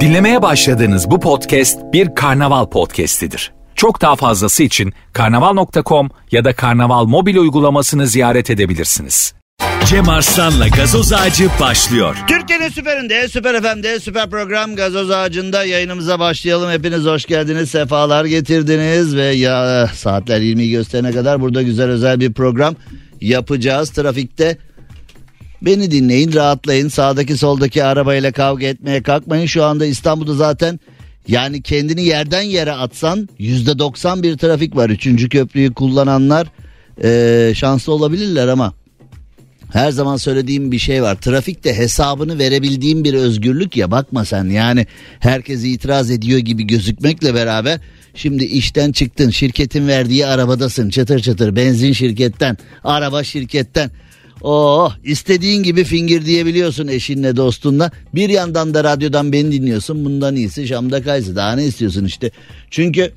[0.00, 3.52] Dinlemeye başladığınız bu podcast bir karnaval podcastidir.
[3.74, 9.34] Çok daha fazlası için karnaval.com ya da karnaval mobil uygulamasını ziyaret edebilirsiniz.
[9.86, 12.16] Cem Arslan'la gazoz ağacı başlıyor.
[12.28, 16.70] Türkiye'nin süperinde, süper FM'de, süper program Gazoz Ağacı'nda yayınımıza başlayalım.
[16.70, 22.32] Hepiniz hoş geldiniz, sefalar getirdiniz ve ya saatler 20'yi gösterene kadar burada güzel özel bir
[22.32, 22.76] program
[23.20, 23.90] yapacağız.
[23.90, 24.58] Trafikte
[25.62, 26.88] beni dinleyin, rahatlayın.
[26.88, 29.46] Sağdaki soldaki arabayla kavga etmeye kalkmayın.
[29.46, 30.80] Şu anda İstanbul'da zaten
[31.28, 34.90] yani kendini yerden yere atsan %90 bir trafik var.
[34.90, 36.46] Üçüncü köprüyü kullananlar
[37.04, 38.74] eee, şanslı olabilirler ama
[39.72, 41.16] her zaman söylediğim bir şey var.
[41.16, 44.86] Trafikte hesabını verebildiğim bir özgürlük ya bakma sen yani
[45.20, 47.80] herkes itiraz ediyor gibi gözükmekle beraber
[48.14, 53.90] şimdi işten çıktın şirketin verdiği arabadasın çatır çatır benzin şirketten araba şirketten
[54.42, 57.90] Oh istediğin gibi fingir diyebiliyorsun eşinle dostunla.
[58.14, 60.04] Bir yandan da radyodan beni dinliyorsun.
[60.04, 61.36] Bundan iyisi Şam'da kaysı.
[61.36, 62.30] Daha ne istiyorsun işte.
[62.70, 63.12] Çünkü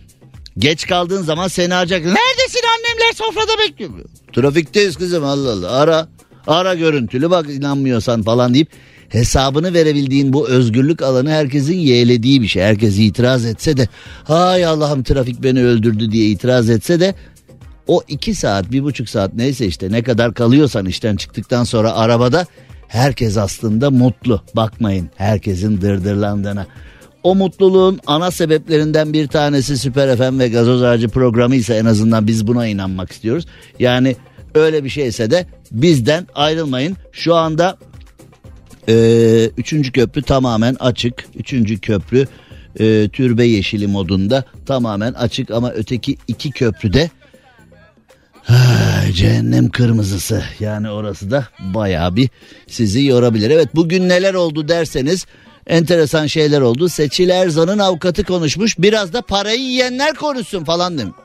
[0.57, 1.99] geç kaldığın zaman seni arayacak.
[1.99, 3.91] Neredesin annemler sofrada bekliyor.
[4.33, 5.71] Trafikteyiz kızım Allah Allah.
[5.71, 6.07] Ara.
[6.47, 8.67] Ara görüntülü bak inanmıyorsan falan deyip
[9.09, 12.63] hesabını verebildiğin bu özgürlük alanı herkesin yeğlediği bir şey.
[12.63, 13.87] Herkes itiraz etse de
[14.23, 17.15] hay Allah'ım trafik beni öldürdü diye itiraz etse de
[17.87, 22.45] o iki saat bir buçuk saat neyse işte ne kadar kalıyorsan işten çıktıktan sonra arabada
[22.87, 24.41] herkes aslında mutlu.
[24.55, 26.67] Bakmayın herkesin dırdırlandığına.
[27.23, 32.27] O mutluluğun ana sebeplerinden bir tanesi Süper FM ve Gazoz Ağacı programı ise en azından
[32.27, 33.45] biz buna inanmak istiyoruz.
[33.79, 34.15] Yani
[34.55, 36.97] öyle bir şeyse de bizden ayrılmayın.
[37.11, 37.77] Şu anda
[38.89, 41.25] ee, üçüncü köprü tamamen açık.
[41.35, 42.27] Üçüncü köprü
[42.79, 47.09] e, türbe yeşili modunda tamamen açık ama öteki iki köprüde
[49.13, 52.29] cehennem kırmızısı yani orası da bayağı bir
[52.67, 53.49] sizi yorabilir.
[53.49, 55.25] Evet bugün neler oldu derseniz
[55.67, 56.89] enteresan şeyler oldu.
[56.89, 61.15] Seçil Erzan'ın avukatı konuşmuş biraz da parayı yiyenler konuşsun falan demiş.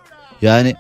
[0.42, 0.74] Yani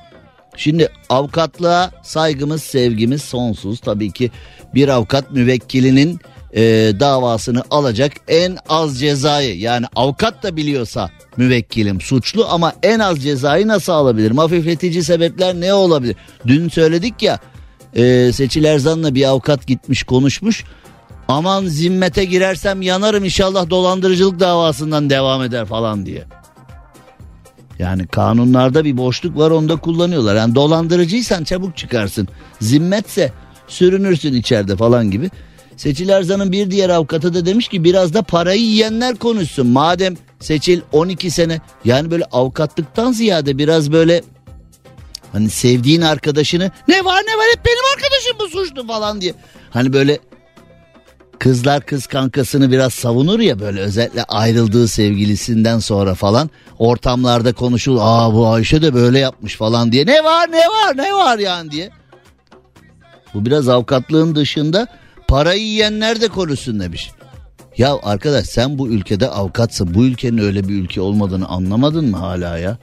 [0.56, 4.30] şimdi avukatlığa saygımız sevgimiz sonsuz tabii ki
[4.74, 6.20] bir avukat müvekkilinin
[6.54, 6.62] e,
[7.00, 13.68] davasını alacak en az cezayı yani avukat da biliyorsa müvekkilim suçlu ama en az cezayı
[13.68, 14.38] nasıl alabilirim?
[14.38, 16.16] Hafifletici sebepler ne olabilir?
[16.46, 17.38] Dün söyledik ya
[17.96, 20.64] e, Seçil Erzan'la bir avukat gitmiş konuşmuş.
[21.28, 26.24] Aman zimmete girersem yanarım inşallah dolandırıcılık davasından devam eder falan diye.
[27.78, 30.36] Yani kanunlarda bir boşluk var onda kullanıyorlar.
[30.36, 32.28] Yani dolandırıcıysan çabuk çıkarsın.
[32.60, 33.32] Zimmetse
[33.68, 35.30] sürünürsün içeride falan gibi.
[35.78, 39.66] Seçil Erzan'ın bir diğer avukatı da demiş ki biraz da parayı yiyenler konuşsun.
[39.66, 44.22] Madem Seçil 12 sene yani böyle avukatlıktan ziyade biraz böyle
[45.32, 49.34] hani sevdiğin arkadaşını ne var ne var hep benim arkadaşım bu suçlu falan diye.
[49.70, 50.18] Hani böyle
[51.38, 58.00] kızlar kız kankasını biraz savunur ya böyle özellikle ayrıldığı sevgilisinden sonra falan ortamlarda konuşulur.
[58.02, 61.70] Aa bu Ayşe de böyle yapmış falan diye ne var ne var ne var yani
[61.70, 61.90] diye.
[63.34, 64.86] Bu biraz avukatlığın dışında
[65.28, 67.10] parayı yiyenler de konuşsun demiş.
[67.76, 69.94] Ya arkadaş sen bu ülkede avukatsın.
[69.94, 72.78] Bu ülkenin öyle bir ülke olmadığını anlamadın mı hala ya?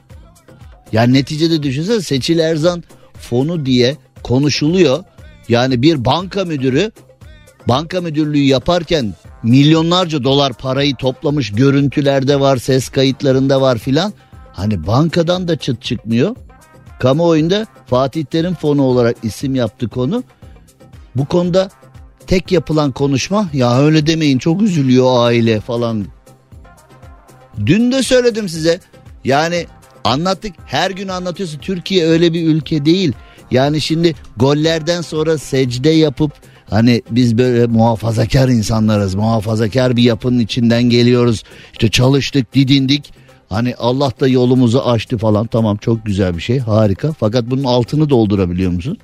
[0.92, 2.84] Yani neticede düşünsene Seçil Erzan
[3.20, 5.04] fonu diye konuşuluyor.
[5.48, 6.90] Yani bir banka müdürü
[7.68, 14.12] banka müdürlüğü yaparken milyonlarca dolar parayı toplamış görüntülerde var, ses kayıtlarında var filan.
[14.52, 16.36] Hani bankadan da çıt çıkmıyor.
[17.00, 20.24] Kamuoyunda Fatih Terim fonu olarak isim yaptı konu.
[21.16, 21.70] Bu konuda
[22.26, 26.06] tek yapılan konuşma ya öyle demeyin çok üzülüyor aile falan.
[27.66, 28.80] Dün de söyledim size.
[29.24, 29.66] Yani
[30.04, 33.12] anlattık her gün anlatıyorsun Türkiye öyle bir ülke değil.
[33.50, 36.32] Yani şimdi gollerden sonra secde yapıp
[36.70, 39.14] hani biz böyle muhafazakar insanlarız.
[39.14, 41.42] Muhafazakar bir yapının içinden geliyoruz.
[41.72, 43.12] İşte çalıştık, didindik.
[43.48, 45.46] Hani Allah da yolumuzu açtı falan.
[45.46, 46.58] Tamam çok güzel bir şey.
[46.58, 47.12] Harika.
[47.12, 48.98] Fakat bunun altını doldurabiliyor musun?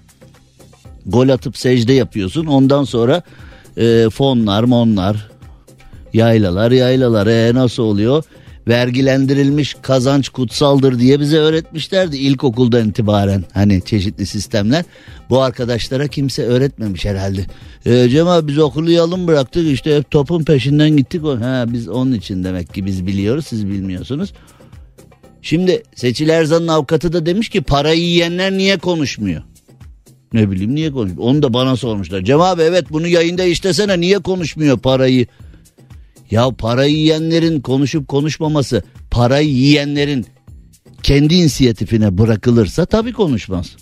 [1.06, 2.46] Gol atıp secde yapıyorsun.
[2.46, 3.22] Ondan sonra
[3.76, 5.30] e, fonlar, monlar,
[6.12, 7.26] yaylalar, yaylalar.
[7.26, 8.24] E, nasıl oluyor?
[8.68, 14.84] Vergilendirilmiş kazanç kutsaldır diye bize öğretmişlerdi ilkokuldan itibaren hani çeşitli sistemler.
[15.30, 17.46] Bu arkadaşlara kimse öğretmemiş herhalde.
[17.86, 21.22] E, Cem abi biz okulu yalın bıraktık işte hep topun peşinden gittik.
[21.24, 24.32] Ha, biz onun için demek ki biz biliyoruz siz bilmiyorsunuz.
[25.42, 29.42] Şimdi Seçil Erzan'ın avukatı da demiş ki parayı yiyenler niye konuşmuyor?
[30.32, 31.30] Ne bileyim niye konuşmuyor?
[31.30, 32.22] Onu da bana sormuşlar.
[32.22, 35.26] Cem abi evet bunu yayında işlesene niye konuşmuyor parayı?
[36.30, 40.26] Ya parayı yiyenlerin konuşup konuşmaması parayı yiyenlerin
[41.02, 43.76] kendi inisiyatifine bırakılırsa tabii konuşmaz.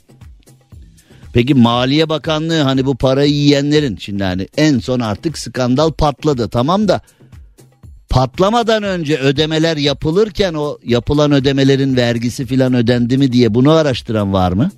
[1.32, 6.88] Peki Maliye Bakanlığı hani bu parayı yiyenlerin şimdi hani en son artık skandal patladı tamam
[6.88, 7.00] da
[8.08, 14.52] patlamadan önce ödemeler yapılırken o yapılan ödemelerin vergisi filan ödendi mi diye bunu araştıran var
[14.52, 14.70] mı?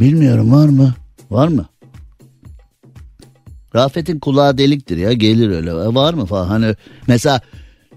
[0.00, 0.94] Bilmiyorum var mı?
[1.30, 1.66] Var mı?
[3.74, 5.70] Rafet'in kulağı deliktir ya gelir öyle.
[5.70, 6.74] E, var mı falan hani
[7.06, 7.40] mesela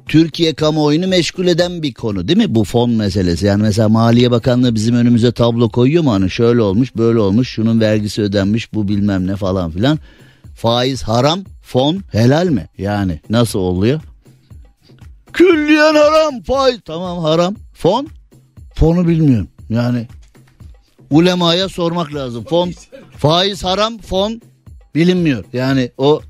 [0.07, 3.45] Türkiye kamuoyunu meşgul eden bir konu değil mi bu fon meselesi?
[3.45, 7.79] Yani mesela Maliye Bakanlığı bizim önümüze tablo koyuyor mu hani şöyle olmuş böyle olmuş şunun
[7.79, 9.99] vergisi ödenmiş bu bilmem ne falan filan.
[10.55, 12.67] Faiz haram fon helal mi?
[12.77, 14.01] Yani nasıl oluyor?
[15.33, 18.07] Külliyen haram faiz tamam haram fon
[18.75, 20.07] fonu bilmiyorum yani
[21.09, 22.74] ulemaya sormak lazım fon
[23.18, 24.42] faiz haram fon
[24.95, 26.21] bilinmiyor yani o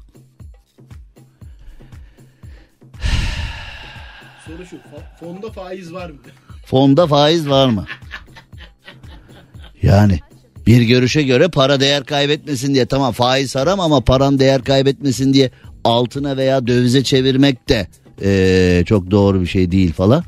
[4.47, 4.77] Soru şu
[5.19, 6.17] fonda faiz var mı?
[6.65, 7.85] Fonda faiz var mı?
[9.81, 10.19] Yani
[10.67, 15.51] bir görüşe göre para değer kaybetmesin diye tamam faiz haram ama paran değer kaybetmesin diye
[15.83, 17.87] altına veya dövize çevirmek de
[18.21, 20.23] ee, çok doğru bir şey değil falan.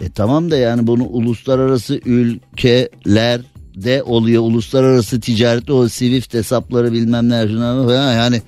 [0.00, 4.42] E tamam da yani bunu uluslararası ülkelerde oluyor.
[4.42, 8.42] Uluslararası ticarette o Swift hesapları bilmem ne falan yani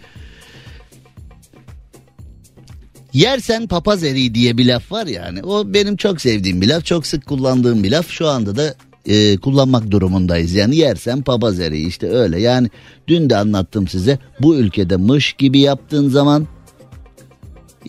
[3.17, 5.43] Yersen papaz eriği diye bir laf var yani.
[5.43, 6.85] O benim çok sevdiğim bir laf.
[6.85, 8.09] Çok sık kullandığım bir laf.
[8.09, 8.75] Şu anda da
[9.07, 10.53] e, kullanmak durumundayız.
[10.53, 12.41] Yani yersen papaz eriği işte öyle.
[12.41, 12.69] Yani
[13.09, 14.19] dün de anlattım size.
[14.41, 16.47] Bu ülkede mış gibi yaptığın zaman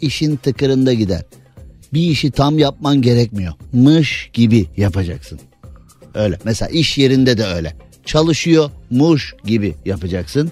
[0.01, 1.21] işin tıkırında gider.
[1.93, 3.53] Bir işi tam yapman gerekmiyor.
[3.73, 5.39] Mış gibi yapacaksın.
[6.13, 6.37] Öyle.
[6.43, 7.73] Mesela iş yerinde de öyle.
[8.05, 10.51] Çalışıyor muş gibi yapacaksın.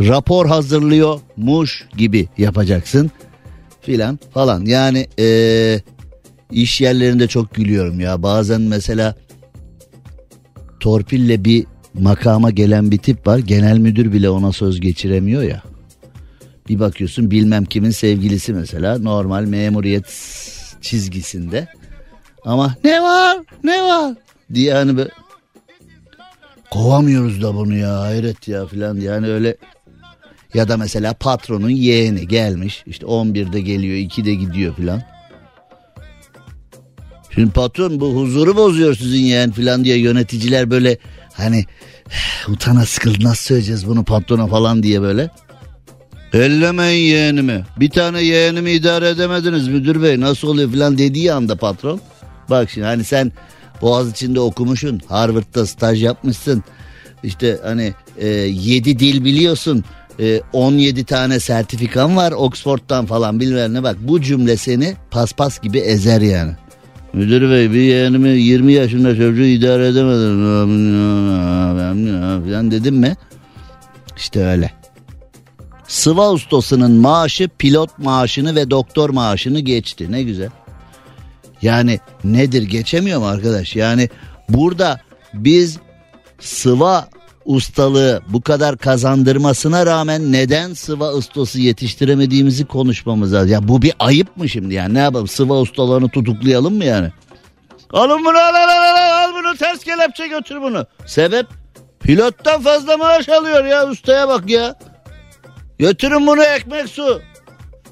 [0.00, 3.10] Rapor hazırlıyor muş gibi yapacaksın
[3.80, 4.64] filan falan.
[4.64, 5.80] Yani ee,
[6.50, 8.22] iş yerlerinde çok gülüyorum ya.
[8.22, 9.14] Bazen mesela
[10.80, 13.38] torpille bir makama gelen bir tip var.
[13.38, 15.62] Genel müdür bile ona söz geçiremiyor ya.
[16.68, 20.06] Bir bakıyorsun bilmem kimin sevgilisi mesela normal memuriyet
[20.80, 21.68] çizgisinde.
[22.44, 24.14] Ama ne var ne var
[24.54, 25.10] diye hani böyle
[26.70, 29.56] kovamıyoruz da bunu ya hayret ya filan yani öyle
[30.54, 35.02] ya da mesela patronun yeğeni gelmiş işte 11'de geliyor 2'de gidiyor filan.
[37.34, 40.98] Şimdi patron bu huzuru bozuyor sizin yeğen filan diye yöneticiler böyle
[41.32, 41.64] hani
[42.48, 45.30] utana sıkıldı nasıl söyleyeceğiz bunu patrona falan diye böyle.
[46.34, 47.64] Ellemeyin yeğenimi.
[47.76, 52.00] Bir tane yeğenimi idare edemediniz müdür bey nasıl oluyor filan dediği anda patron.
[52.50, 53.32] Bak şimdi hani sen
[53.82, 55.00] Boğaz içinde okumuşsun.
[55.08, 56.64] Harvard'da staj yapmışsın.
[57.22, 59.84] İşte hani e, yedi dil biliyorsun
[60.20, 65.78] e, 17 tane sertifikan var Oxford'dan falan bilmem ne bak bu cümle seni paspas gibi
[65.78, 66.52] ezer yani.
[67.12, 70.44] Müdür bey bir yeğenimi 20 yaşında çocuğu idare edemedim
[72.44, 73.16] falan dedim mi?
[74.16, 74.83] İşte öyle.
[75.94, 80.50] Sıva ustasının maaşı pilot maaşını ve doktor maaşını geçti ne güzel.
[81.62, 83.76] Yani nedir geçemiyor mu arkadaş?
[83.76, 84.08] Yani
[84.48, 85.00] burada
[85.34, 85.78] biz
[86.40, 87.08] sıva
[87.44, 93.50] ustalığı bu kadar kazandırmasına rağmen neden sıva ustası yetiştiremediğimizi konuşmamız lazım.
[93.50, 97.10] Ya bu bir ayıp mı şimdi yani ne yapalım sıva ustalarını tutuklayalım mı yani?
[97.92, 100.86] Alın bunu al al al al, al bunu ters kelepçe götür bunu.
[101.06, 101.46] Sebep
[102.00, 104.74] pilottan fazla maaş alıyor ya ustaya bak ya.
[105.78, 107.20] Götürün bunu ekmek su.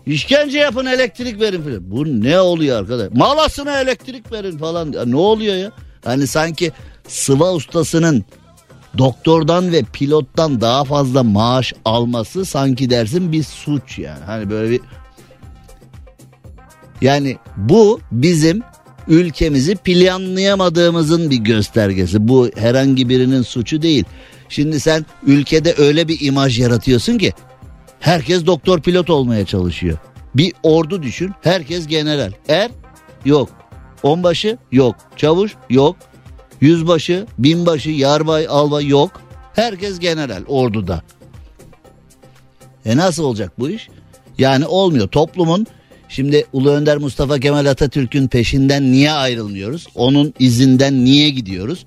[0.07, 1.91] İşkence yapın elektrik verin falan.
[1.91, 3.09] Bu ne oluyor arkadaş?
[3.15, 4.93] Malasına elektrik verin falan.
[4.93, 5.73] Ya ne oluyor ya?
[6.05, 6.73] Hani sanki
[7.09, 8.25] sıva ustasının
[8.99, 14.25] doktordan ve pilottan daha fazla maaş alması sanki dersin bir suç yani.
[14.25, 14.81] Hani böyle bir
[17.01, 18.63] yani bu bizim
[19.09, 22.29] ülkemizi planlayamadığımızın bir göstergesi.
[22.29, 24.05] Bu herhangi birinin suçu değil.
[24.49, 27.33] Şimdi sen ülkede öyle bir imaj yaratıyorsun ki
[28.03, 29.99] herkes doktor pilot olmaya çalışıyor.
[30.35, 32.33] Bir ordu düşün herkes general.
[32.49, 32.71] Er
[33.25, 33.51] yok.
[34.03, 34.97] Onbaşı yok.
[35.17, 35.97] Çavuş yok.
[36.61, 39.23] Yüzbaşı, binbaşı, yarbay, albay yok.
[39.55, 41.03] Herkes general orduda.
[42.85, 43.89] E nasıl olacak bu iş?
[44.39, 45.09] Yani olmuyor.
[45.09, 45.67] Toplumun
[46.09, 49.87] şimdi Ulu Önder Mustafa Kemal Atatürk'ün peşinden niye ayrılmıyoruz?
[49.95, 51.87] Onun izinden niye gidiyoruz?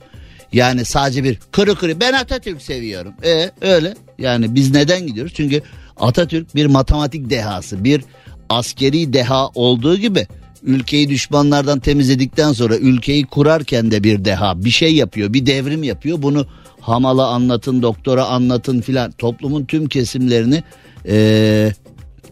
[0.54, 3.14] Yani sadece bir kırı kırı ben Atatürk seviyorum.
[3.24, 3.94] E öyle.
[4.18, 5.34] Yani biz neden gidiyoruz?
[5.36, 5.62] Çünkü
[5.98, 8.02] Atatürk bir matematik dehası, bir
[8.50, 10.28] askeri deha olduğu gibi
[10.64, 16.22] ülkeyi düşmanlardan temizledikten sonra ülkeyi kurarken de bir deha bir şey yapıyor bir devrim yapıyor.
[16.22, 16.48] Bunu
[16.82, 20.64] hamala anlatın doktora anlatın filan toplumun tüm kesimlerini
[21.08, 21.72] ee,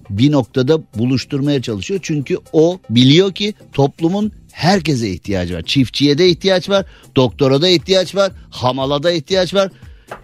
[0.10, 2.00] bir noktada buluşturmaya çalışıyor.
[2.04, 5.62] Çünkü o biliyor ki toplumun herkese ihtiyacı var.
[5.62, 9.72] Çiftçiye de ihtiyaç var doktora da ihtiyaç var hamala da ihtiyaç var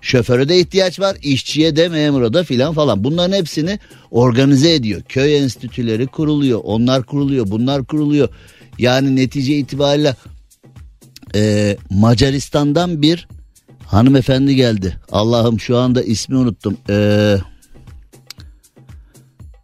[0.01, 3.03] Şoföre de ihtiyaç var, işçiye de memura da filan falan.
[3.03, 3.79] Bunların hepsini
[4.11, 5.01] organize ediyor.
[5.09, 8.29] Köy enstitüleri kuruluyor, onlar kuruluyor, bunlar kuruluyor.
[8.77, 10.15] Yani netice itibariyle
[11.35, 13.27] e, Macaristan'dan bir
[13.85, 14.97] hanımefendi geldi.
[15.11, 16.77] Allah'ım şu anda ismi unuttum.
[16.89, 17.37] E,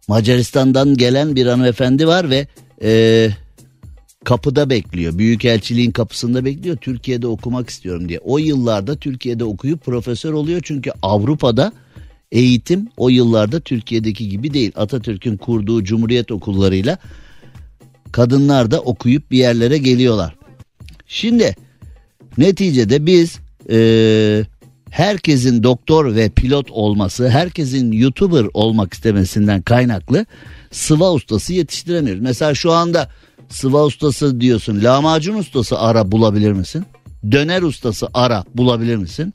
[0.08, 2.46] Macaristan'dan gelen bir hanımefendi var ve
[2.82, 3.30] e,
[4.26, 5.18] kapıda bekliyor.
[5.18, 6.76] Büyükelçiliğin kapısında bekliyor.
[6.76, 8.18] Türkiye'de okumak istiyorum diye.
[8.18, 10.60] O yıllarda Türkiye'de okuyup profesör oluyor.
[10.64, 11.72] Çünkü Avrupa'da
[12.32, 14.72] eğitim o yıllarda Türkiye'deki gibi değil.
[14.76, 16.98] Atatürk'ün kurduğu cumhuriyet okullarıyla
[18.12, 20.34] kadınlar da okuyup bir yerlere geliyorlar.
[21.06, 21.54] Şimdi
[22.38, 23.38] neticede biz
[23.70, 23.78] e,
[24.90, 30.26] herkesin doktor ve pilot olması, herkesin YouTuber olmak istemesinden kaynaklı
[30.70, 32.22] sıva ustası yetiştiremiyoruz.
[32.22, 33.10] Mesela şu anda
[33.48, 36.84] sıva ustası diyorsun, lahmacun ustası ara bulabilir misin?
[37.32, 39.34] Döner ustası ara bulabilir misin?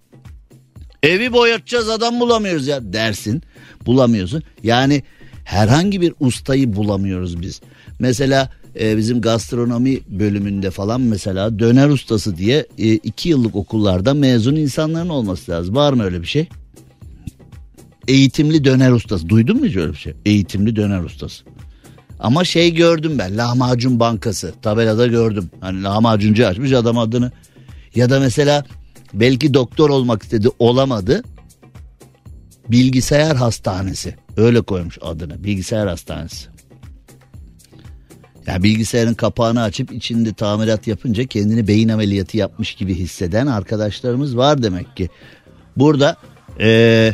[1.03, 3.43] Evi boyatacağız adam bulamıyoruz ya dersin.
[3.85, 4.43] Bulamıyorsun.
[4.63, 5.03] Yani
[5.43, 7.61] herhangi bir ustayı bulamıyoruz biz.
[7.99, 8.49] Mesela
[8.79, 15.09] e, bizim gastronomi bölümünde falan mesela döner ustası diye e, iki yıllık okullarda mezun insanların
[15.09, 15.75] olması lazım.
[15.75, 16.47] Var mı öyle bir şey?
[18.07, 19.29] Eğitimli döner ustası.
[19.29, 20.13] Duydun mu hiç öyle bir şey?
[20.25, 21.43] Eğitimli döner ustası.
[22.21, 25.51] Ama şey gördüm ben lahmacun bankası tabelada gördüm.
[25.61, 27.31] Hani lahmacuncu açmış adam adını.
[27.95, 28.65] Ya da mesela
[29.13, 31.23] belki doktor olmak istedi olamadı.
[32.67, 36.47] Bilgisayar hastanesi öyle koymuş adını bilgisayar hastanesi.
[38.47, 44.63] Ya bilgisayarın kapağını açıp içinde tamirat yapınca kendini beyin ameliyatı yapmış gibi hisseden arkadaşlarımız var
[44.63, 45.09] demek ki.
[45.77, 46.17] Burada
[46.59, 47.13] ee,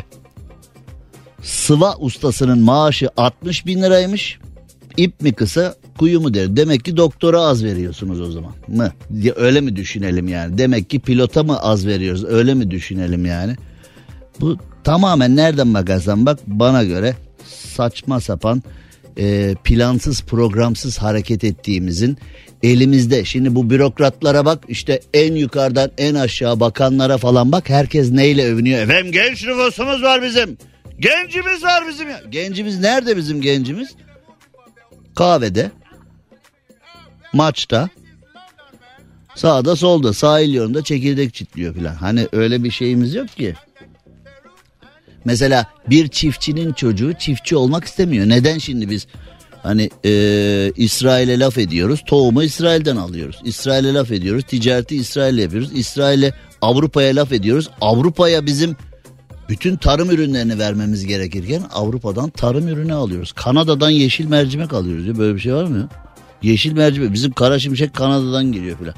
[1.42, 4.38] sıva ustasının maaşı 60 bin liraymış.
[4.98, 6.56] İp mi kısa kuyu mu der.
[6.56, 8.92] Demek ki doktora az veriyorsunuz o zaman mı?
[9.36, 10.58] Öyle mi düşünelim yani?
[10.58, 12.24] Demek ki pilota mı az veriyoruz?
[12.24, 13.56] Öyle mi düşünelim yani?
[14.40, 17.14] Bu tamamen nereden bakarsan bak bana göre
[17.46, 18.62] saçma sapan
[19.18, 22.18] e, plansız programsız hareket ettiğimizin
[22.62, 23.24] elimizde.
[23.24, 28.80] Şimdi bu bürokratlara bak işte en yukarıdan en aşağı bakanlara falan bak herkes neyle övünüyor.
[28.80, 30.58] Efendim genç nüfusumuz var bizim.
[30.98, 32.20] Gencimiz var bizim ya.
[32.30, 33.88] Gencimiz nerede bizim gencimiz?
[35.18, 35.70] Kahvede,
[37.32, 37.88] maçta,
[39.34, 41.94] sağda solda sahil yolunda çekirdek çitliyor falan.
[41.94, 43.54] Hani öyle bir şeyimiz yok ki.
[45.24, 48.28] Mesela bir çiftçinin çocuğu çiftçi olmak istemiyor.
[48.28, 49.06] Neden şimdi biz
[49.62, 50.12] hani e,
[50.76, 52.02] İsrail'e laf ediyoruz.
[52.06, 53.40] Tohumu İsrail'den alıyoruz.
[53.44, 54.44] İsrail'e laf ediyoruz.
[54.44, 55.70] Ticareti İsrail'le yapıyoruz.
[55.74, 57.70] İsrail'e Avrupa'ya laf ediyoruz.
[57.80, 58.76] Avrupa'ya bizim
[59.48, 63.32] bütün tarım ürünlerini vermemiz gerekirken Avrupa'dan tarım ürünü alıyoruz.
[63.32, 65.06] Kanada'dan yeşil mercimek alıyoruz.
[65.06, 65.18] Ya.
[65.18, 65.88] Böyle bir şey var mı?
[66.42, 68.94] Yeşil mercimek bizim kara şimşek Kanada'dan geliyor falan.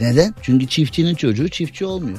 [0.00, 0.34] Neden?
[0.42, 2.18] Çünkü çiftçinin çocuğu çiftçi olmuyor.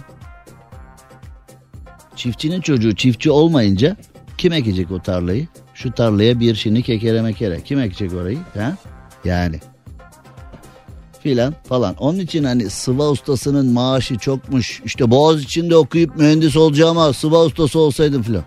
[2.16, 3.98] Çiftçinin çocuğu çiftçi olmayınca
[4.38, 5.48] kim ekecek o tarlayı?
[5.74, 7.62] Şu tarlaya bir şini kekere mekere.
[7.62, 8.38] Kim ekecek orayı?
[8.54, 8.78] Ha?
[9.26, 9.60] Yani.
[11.30, 11.96] Filan falan.
[11.96, 14.82] Onun için hani sıva ustasının maaşı çokmuş.
[14.86, 18.44] İşte boğaz içinde okuyup mühendis olacağım sıva ustası olsaydım filan.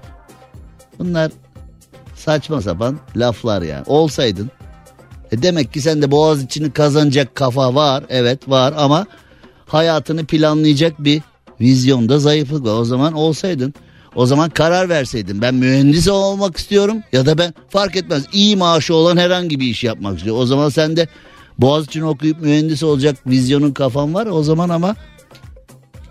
[0.99, 1.33] Bunlar
[2.15, 3.85] saçma sapan laflar yani.
[3.87, 4.51] Olsaydın.
[5.33, 8.05] E demek ki sen de boğaz içini kazanacak kafa var.
[8.09, 9.07] Evet var ama
[9.67, 11.23] hayatını planlayacak bir
[11.61, 12.75] vizyonda zayıflık var.
[12.75, 13.75] O zaman olsaydın
[14.15, 18.95] o zaman karar verseydin ben mühendis olmak istiyorum ya da ben fark etmez iyi maaşı
[18.95, 20.43] olan herhangi bir iş yapmak istiyorum.
[20.43, 21.09] O zaman sen de
[21.63, 24.97] Boğaziçi'ni okuyup mühendis olacak vizyonun kafan var o zaman ama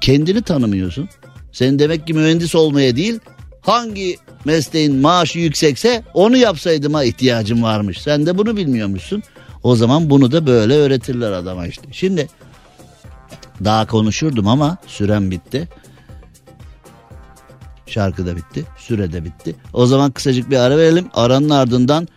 [0.01, 1.09] kendini tanımıyorsun.
[1.51, 3.19] Sen demek ki mühendis olmaya değil
[3.61, 8.01] hangi mesleğin maaşı yüksekse onu yapsaydıma ihtiyacım varmış.
[8.01, 9.23] Sen de bunu bilmiyormuşsun.
[9.63, 11.87] O zaman bunu da böyle öğretirler adama işte.
[11.91, 12.27] Şimdi
[13.63, 15.69] daha konuşurdum ama sürem bitti.
[17.87, 19.55] Şarkı da bitti, süre de bitti.
[19.73, 21.07] O zaman kısacık bir ara verelim.
[21.13, 22.07] Aranın ardından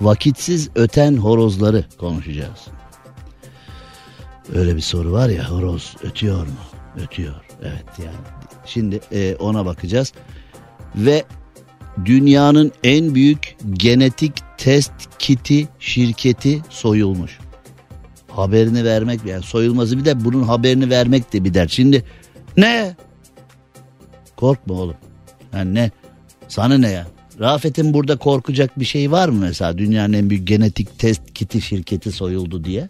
[0.00, 2.58] vakitsiz öten horozları konuşacağız.
[4.52, 6.52] Öyle bir soru var ya horoz ötüyor mu?
[7.04, 7.34] Ötüyor.
[7.62, 8.26] Evet yani.
[8.66, 10.12] Şimdi e, ona bakacağız.
[10.96, 11.24] Ve
[12.04, 17.38] dünyanın en büyük genetik test kiti şirketi soyulmuş.
[18.28, 21.70] Haberini vermek yani soyulması bir de bunun haberini vermek de bir dert.
[21.70, 22.04] Şimdi
[22.56, 22.96] ne?
[24.36, 24.96] Korkma oğlum.
[25.52, 25.90] Yani ne?
[26.48, 27.06] Sana ne ya?
[27.40, 29.78] Rafet'in burada korkacak bir şey var mı mesela?
[29.78, 32.88] Dünyanın en büyük genetik test kiti şirketi soyuldu diye.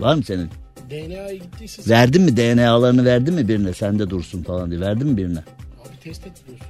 [0.00, 0.50] Var mı senin?
[0.90, 5.38] DNA'ya gittiyse Verdin mi DNA'larını verdin mi birine sende dursun falan diye verdin mi birine?
[5.38, 6.62] abi test sürekli.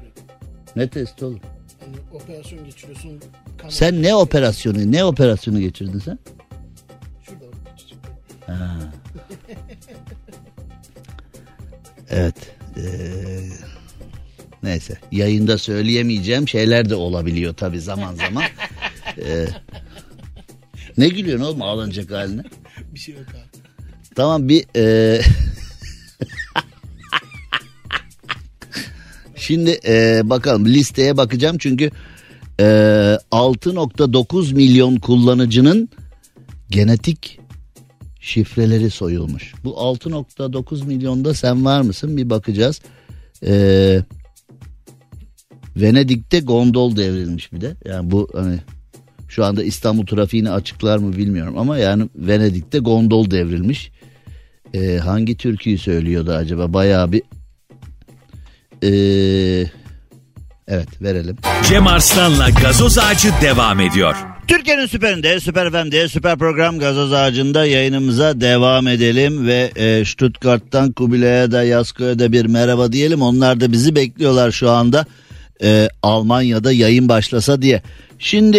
[0.76, 1.40] Ne testi oğlum?
[1.80, 3.20] Hani operasyon geçiriyorsun.
[3.58, 6.18] kan Sen ne operasyonu ne operasyonu geçirdin sen?
[7.22, 7.44] Şurada.
[8.46, 8.78] Ha.
[12.10, 12.34] evet.
[12.76, 13.40] Ee,
[14.62, 18.44] Neyse yayında söyleyemeyeceğim şeyler de olabiliyor tabii zaman zaman.
[19.18, 19.46] Ee,
[20.98, 22.42] ne gülüyorsun oğlum ağlanacak haline?
[22.98, 23.62] Bir şey yok abi.
[24.14, 25.20] Tamam bir e...
[29.36, 31.90] Şimdi e, bakalım listeye bakacağım çünkü
[32.60, 35.88] e, 6.9 milyon kullanıcının
[36.70, 37.40] genetik
[38.20, 39.54] şifreleri soyulmuş.
[39.64, 42.80] Bu 6.9 milyonda sen var mısın bir bakacağız.
[43.46, 44.02] E,
[45.76, 47.76] Venedik'te gondol devrilmiş bir de.
[47.84, 48.58] Yani bu hani
[49.28, 53.90] şu anda İstanbul trafiğini açıklar mı bilmiyorum ama yani Venedik'te gondol devrilmiş.
[54.74, 56.72] Ee, hangi türküyü söylüyordu acaba?
[56.72, 57.22] Bayağı bir
[58.82, 59.70] ee,
[60.68, 61.36] evet verelim.
[61.68, 64.16] Cem Arslan'la gazoz ağacı devam ediyor.
[64.48, 71.52] Türkiye'nin süperinde, süper FM'de, süper program gazoz ağacında yayınımıza devam edelim ve e, Stuttgart'tan Kubilay'a
[71.52, 73.22] da Yasko'ya da bir merhaba diyelim.
[73.22, 75.06] Onlar da bizi bekliyorlar şu anda
[75.62, 77.82] e, Almanya'da yayın başlasa diye.
[78.18, 78.58] Şimdi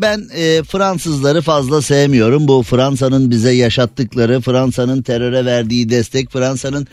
[0.00, 2.48] ben e, Fransızları fazla sevmiyorum.
[2.48, 6.86] Bu Fransa'nın bize yaşattıkları, Fransa'nın teröre verdiği destek, Fransa'nın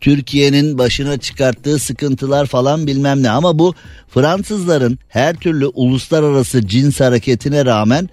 [0.00, 3.30] Türkiye'nin başına çıkarttığı sıkıntılar falan bilmem ne.
[3.30, 3.74] Ama bu
[4.08, 8.08] Fransızların her türlü uluslararası cins hareketine rağmen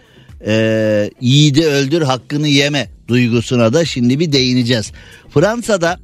[0.47, 4.91] e, yiğidi öldür hakkını yeme duygusuna da şimdi bir değineceğiz.
[5.29, 5.99] Fransa'da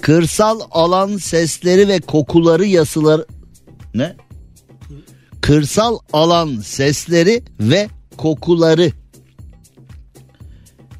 [0.00, 3.20] kırsal alan sesleri ve kokuları yasılar
[3.94, 4.16] ne?
[5.40, 8.92] Kırsal alan sesleri ve kokuları.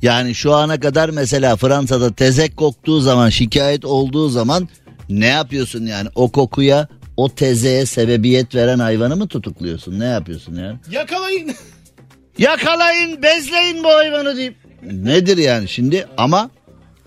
[0.02, 4.68] Yani şu ana kadar mesela Fransa'da tezek koktuğu zaman şikayet olduğu zaman
[5.08, 10.78] ne yapıyorsun yani o kokuya o tezeye sebebiyet veren hayvanı mı tutukluyorsun ne yapıyorsun yani?
[10.90, 11.50] Yakalayın.
[12.38, 14.54] Yakalayın bezleyin bu hayvanı deyip.
[14.82, 16.50] Nedir yani şimdi ama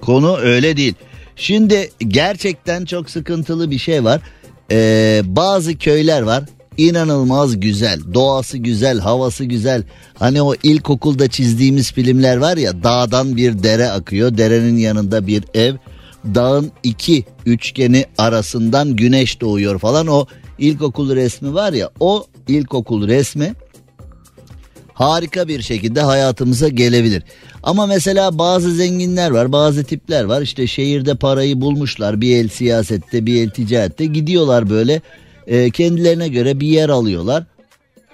[0.02, 0.94] konu öyle değil.
[1.36, 4.22] Şimdi gerçekten çok sıkıntılı bir şey var.
[4.72, 6.44] Ee, bazı köyler var
[6.78, 8.00] inanılmaz güzel.
[8.14, 9.84] Doğası güzel, havası güzel.
[10.20, 14.38] Hani o ilkokulda çizdiğimiz filmler var ya dağdan bir dere akıyor.
[14.38, 15.76] Derenin yanında bir ev.
[16.36, 20.08] Dağın iki üçgeni arasından güneş doğuyor falan.
[20.08, 20.26] O
[20.60, 23.54] ilkokul resmi var ya o ilkokul resmi
[24.94, 27.24] harika bir şekilde hayatımıza gelebilir.
[27.64, 30.42] Ama mesela bazı zenginler var, bazı tipler var.
[30.42, 32.22] İşte şehirde parayı bulmuşlar.
[32.22, 35.02] Bir el siyasette, bir el ticarette gidiyorlar böyle
[35.48, 37.44] e, kendilerine göre bir yer alıyorlar.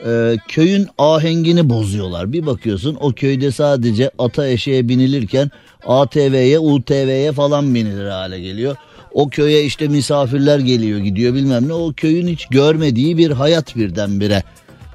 [0.05, 2.33] E, köyün ahengini bozuyorlar.
[2.33, 5.51] Bir bakıyorsun o köyde sadece ata eşeğe binilirken
[5.85, 8.75] ATV'ye, UTV'ye falan binilir hale geliyor.
[9.13, 11.73] O köye işte misafirler geliyor gidiyor bilmem ne.
[11.73, 14.43] O köyün hiç görmediği bir hayat birdenbire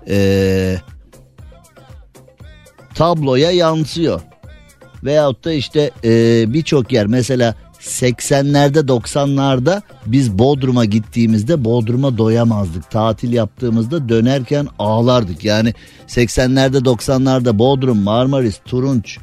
[0.08, 0.76] e,
[2.94, 4.20] tabloya yansıyor.
[5.04, 12.90] Veyahut da işte e, birçok yer mesela 80'lerde 90'larda biz Bodrum'a gittiğimizde Bodrum'a doyamazdık.
[12.90, 15.44] Tatil yaptığımızda dönerken ağlardık.
[15.44, 15.74] Yani
[16.08, 19.18] 80'lerde 90'larda Bodrum, Marmaris, Turunç,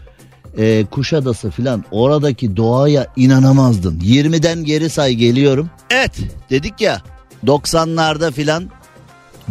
[0.57, 3.99] e, Kuşadası filan oradaki doğaya inanamazdın.
[3.99, 5.69] 20'den geri say geliyorum.
[5.89, 6.11] Evet
[6.49, 7.01] dedik ya
[7.45, 8.69] 90'larda filan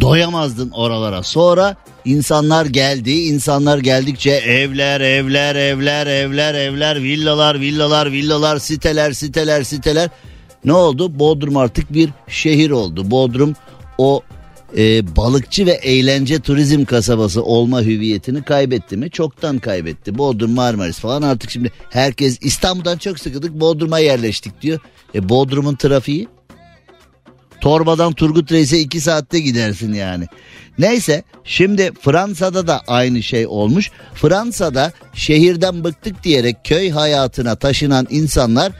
[0.00, 1.22] doyamazdın oralara.
[1.22, 3.10] Sonra insanlar geldi.
[3.10, 10.10] insanlar geldikçe evler, evler, evler, evler, evler, villalar, villalar, villalar, siteler, siteler, siteler.
[10.64, 11.18] Ne oldu?
[11.18, 13.10] Bodrum artık bir şehir oldu.
[13.10, 13.54] Bodrum
[13.98, 14.22] o
[14.76, 19.10] e, balıkçı ve eğlence turizm kasabası olma hüviyetini kaybetti mi?
[19.10, 20.18] Çoktan kaybetti.
[20.18, 24.80] Bodrum, Marmaris falan artık şimdi herkes İstanbul'dan çok sıkıldık Bodrum'a yerleştik diyor.
[25.14, 26.28] E Bodrum'un trafiği
[27.60, 30.26] Torbadan Turgut Reis'e iki saatte gidersin yani.
[30.80, 33.90] Neyse şimdi Fransa'da da aynı şey olmuş.
[34.14, 38.72] Fransa'da şehirden bıktık diyerek köy hayatına taşınan insanlar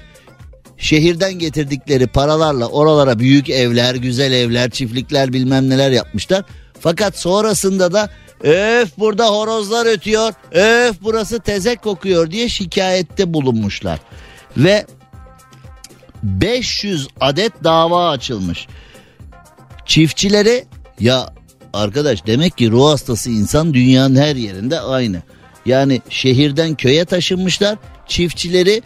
[0.78, 6.44] şehirden getirdikleri paralarla oralara büyük evler, güzel evler, çiftlikler bilmem neler yapmışlar.
[6.80, 8.10] Fakat sonrasında da
[8.42, 13.98] öf burada horozlar ötüyor, öf burası tezek kokuyor diye şikayette bulunmuşlar.
[14.56, 14.86] Ve
[16.22, 18.66] 500 adet dava açılmış.
[19.86, 20.64] Çiftçileri
[21.00, 21.39] ya
[21.72, 25.22] arkadaş demek ki ruh hastası insan dünyanın her yerinde aynı.
[25.66, 27.78] Yani şehirden köye taşınmışlar.
[28.06, 28.82] Çiftçileri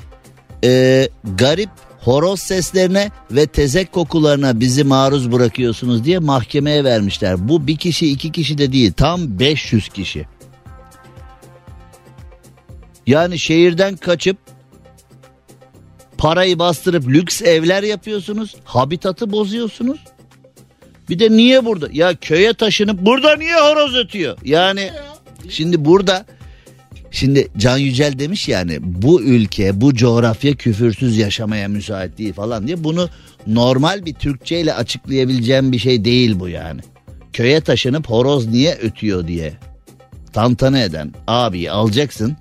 [0.65, 1.71] e, garip
[2.01, 7.49] horoz seslerine ve tezek kokularına bizi maruz bırakıyorsunuz diye mahkemeye vermişler.
[7.49, 10.27] Bu bir kişi iki kişi de değil tam 500 kişi.
[13.07, 14.37] Yani şehirden kaçıp
[16.19, 18.57] parayı bastırıp lüks evler yapıyorsunuz.
[18.65, 20.01] Habitatı bozuyorsunuz.
[21.09, 21.89] Bir de niye burada?
[21.93, 24.39] Ya köye taşınıp burada niye horoz ötüyor?
[24.45, 24.91] Yani
[25.49, 26.27] şimdi burada
[27.15, 32.85] Şimdi Can Yücel demiş yani bu ülke bu coğrafya küfürsüz yaşamaya müsait değil falan diye
[32.85, 33.09] bunu
[33.47, 36.81] normal bir Türkçe ile açıklayabileceğim bir şey değil bu yani.
[37.33, 39.53] Köye taşınıp horoz niye ötüyor diye
[40.33, 42.37] tantana eden abiyi alacaksın.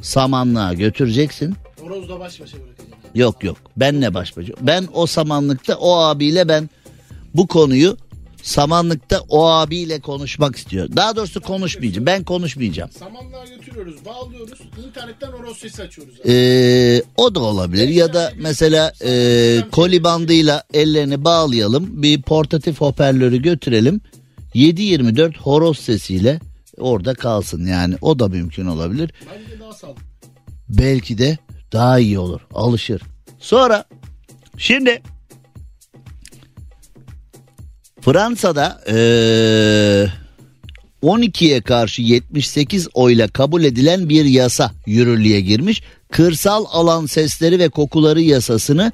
[0.00, 1.54] Samanlığa götüreceksin.
[1.80, 2.94] Horozla baş başa bırakacaksın.
[3.14, 4.52] Yok yok benle baş başa.
[4.60, 6.70] Ben o samanlıkta o abiyle ben
[7.36, 7.96] bu konuyu
[8.42, 10.88] samanlıkta o abiyle konuşmak istiyor.
[10.96, 12.06] Daha doğrusu konuşmayacağım.
[12.06, 12.90] Ben konuşmayacağım.
[12.90, 14.58] Samanlığa götürüyoruz, bağlıyoruz.
[14.88, 16.14] İnternetten horoz sesi açıyoruz.
[16.26, 23.42] Ee, o da olabilir ya da mesela e, koli bandıyla ellerini bağlayalım bir portatif hoparlörü
[23.42, 24.00] götürelim
[24.54, 26.40] 7-24 horoz sesiyle
[26.78, 30.02] orada kalsın yani o da mümkün olabilir Bence daha sağlıklı.
[30.68, 31.38] belki de
[31.72, 33.02] daha iyi olur alışır
[33.40, 33.84] sonra
[34.58, 35.02] şimdi
[38.06, 40.12] Fransa'da eee
[41.02, 45.82] 12'ye karşı 78 oyla kabul edilen bir yasa yürürlüğe girmiş.
[46.12, 48.92] Kırsal alan sesleri ve kokuları yasasını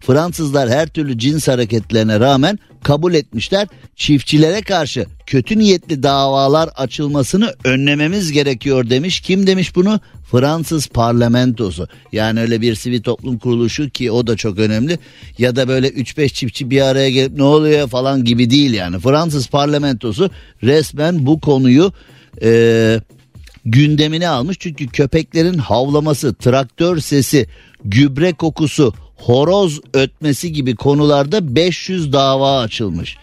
[0.00, 3.68] Fransızlar her türlü cins hareketlerine rağmen kabul etmişler.
[3.96, 9.20] Çiftçilere karşı kötü niyetli davalar açılmasını önlememiz gerekiyor demiş.
[9.20, 10.00] Kim demiş bunu?
[10.30, 11.88] Fransız parlamentosu.
[12.12, 14.98] Yani öyle bir sivil toplum kuruluşu ki o da çok önemli.
[15.38, 18.98] Ya da böyle 3-5 çiftçi bir araya gelip ne oluyor falan gibi değil yani.
[18.98, 20.30] Fransız parlamentosu
[20.62, 21.92] resmen bu konuyu
[22.42, 23.00] eee
[23.66, 24.56] gündemine almış.
[24.60, 27.46] Çünkü köpeklerin havlaması, traktör sesi,
[27.84, 33.16] gübre kokusu, horoz ötmesi gibi konularda 500 dava açılmış.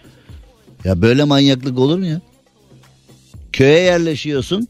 [0.84, 2.20] Ya böyle manyaklık olur mu ya?
[3.52, 4.68] Köye yerleşiyorsun.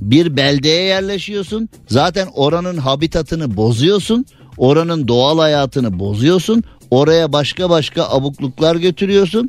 [0.00, 1.68] Bir beldeye yerleşiyorsun.
[1.88, 4.26] Zaten oranın habitatını bozuyorsun.
[4.56, 6.64] Oranın doğal hayatını bozuyorsun.
[6.90, 9.48] Oraya başka başka abukluklar götürüyorsun.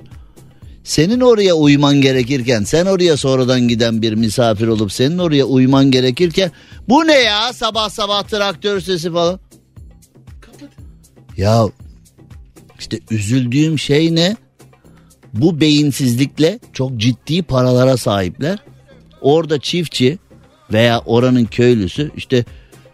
[0.83, 6.51] Senin oraya uyman gerekirken sen oraya sonradan giden bir misafir olup senin oraya uyman gerekirken
[6.89, 9.39] bu ne ya sabah sabah traktör sesi falan.
[11.37, 11.65] Ya
[12.79, 14.35] işte üzüldüğüm şey ne?
[15.33, 18.59] Bu beyinsizlikle çok ciddi paralara sahipler.
[19.21, 20.19] Orada çiftçi
[20.73, 22.45] veya oranın köylüsü işte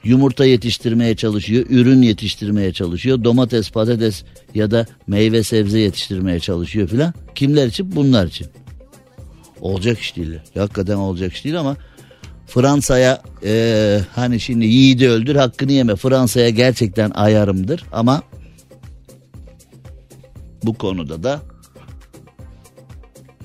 [0.03, 4.23] yumurta yetiştirmeye çalışıyor, ürün yetiştirmeye çalışıyor, domates, patates
[4.55, 7.13] ya da meyve sebze yetiştirmeye çalışıyor filan.
[7.35, 7.95] Kimler için?
[7.95, 8.47] Bunlar için.
[9.61, 10.39] Olacak iş değil.
[10.57, 11.77] Hakikaten olacak iş değil ama
[12.49, 15.95] Fransa'ya eee, hani şimdi yiğidi öldür hakkını yeme.
[15.95, 18.23] Fransa'ya gerçekten ayarımdır ama
[20.63, 21.41] bu konuda da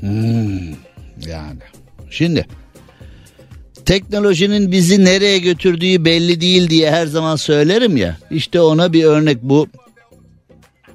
[0.01, 0.69] Hmm,
[1.27, 1.59] yani
[2.11, 2.47] şimdi
[3.85, 8.19] teknolojinin bizi nereye götürdüğü belli değil diye her zaman söylerim ya.
[8.31, 9.69] İşte ona bir örnek bu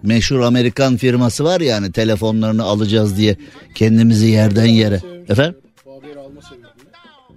[0.04, 3.36] meşhur Amerikan firması var ya hani telefonlarını alacağız diye
[3.76, 5.02] kendimizi yerden yere.
[5.30, 5.56] Efendim?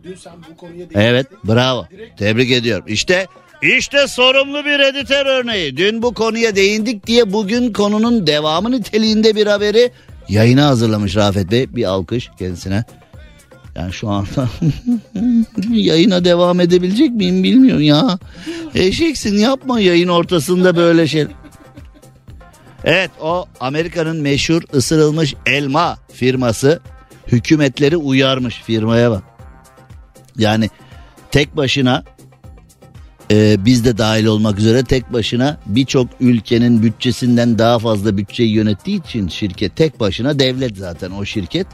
[0.04, 0.86] Dün sen bu konuya.
[0.94, 1.86] Evet bravo.
[2.16, 2.84] Tebrik ediyorum.
[2.88, 3.26] İşte
[3.62, 5.76] işte sorumlu bir editör örneği.
[5.76, 9.90] Dün bu konuya değindik diye bugün konunun devamı niteliğinde bir haberi
[10.28, 11.76] yayına hazırlamış Rafet Bey.
[11.76, 12.84] Bir alkış kendisine.
[13.76, 14.48] Yani şu anda
[15.70, 18.18] yayına devam edebilecek miyim bilmiyorum ya.
[18.74, 21.26] Eşeksin yapma yayın ortasında böyle şey.
[22.84, 26.80] Evet o Amerika'nın meşhur ısırılmış elma firması
[27.26, 29.31] hükümetleri uyarmış firmaya bak.
[30.38, 30.70] Yani
[31.30, 32.04] tek başına
[33.30, 39.00] e, biz de dahil olmak üzere tek başına birçok ülkenin bütçesinden daha fazla bütçeyi yönettiği
[39.00, 41.66] için şirket tek başına devlet zaten o şirket.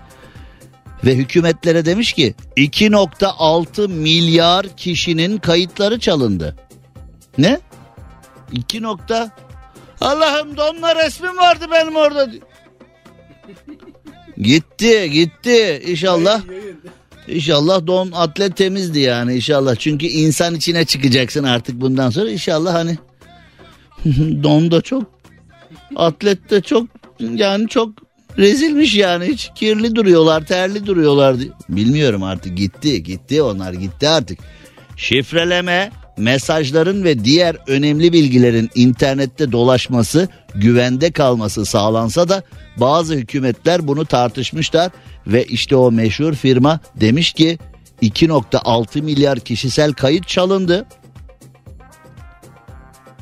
[1.04, 6.56] Ve hükümetlere demiş ki 2.6 milyar kişinin kayıtları çalındı.
[7.38, 7.60] Ne?
[8.52, 9.30] 2 nokta
[10.00, 12.30] Allah'ım donla resmim vardı benim orada.
[14.36, 16.48] gitti gitti inşallah.
[16.48, 16.97] Yayın.
[17.28, 19.76] İnşallah don atlet temizdi yani inşallah.
[19.76, 22.98] Çünkü insan içine çıkacaksın artık bundan sonra inşallah hani
[24.42, 25.04] don da çok
[25.96, 26.86] atlet de çok
[27.20, 27.88] yani çok
[28.38, 31.36] rezilmiş yani hiç kirli duruyorlar terli duruyorlar.
[31.68, 34.38] Bilmiyorum artık gitti gitti onlar gitti artık.
[34.96, 42.42] Şifreleme mesajların ve diğer önemli bilgilerin internette dolaşması güvende kalması sağlansa da
[42.76, 44.90] bazı hükümetler bunu tartışmışlar
[45.26, 47.58] ve işte o meşhur firma demiş ki
[48.02, 50.86] 2.6 milyar kişisel kayıt çalındı.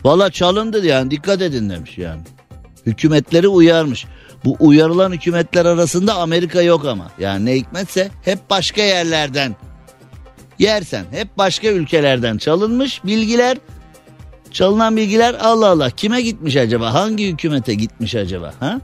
[0.04, 2.20] Valla çalındı yani dikkat edin demiş yani.
[2.86, 4.06] Hükümetleri uyarmış.
[4.44, 7.10] Bu uyarılan hükümetler arasında Amerika yok ama.
[7.18, 9.56] Yani ne hikmetse hep başka yerlerden
[10.58, 13.58] yersen hep başka ülkelerden çalınmış bilgiler.
[14.50, 16.94] Çalınan bilgiler Allah Allah kime gitmiş acaba?
[16.94, 18.54] Hangi hükümete gitmiş acaba?
[18.60, 18.80] Ha?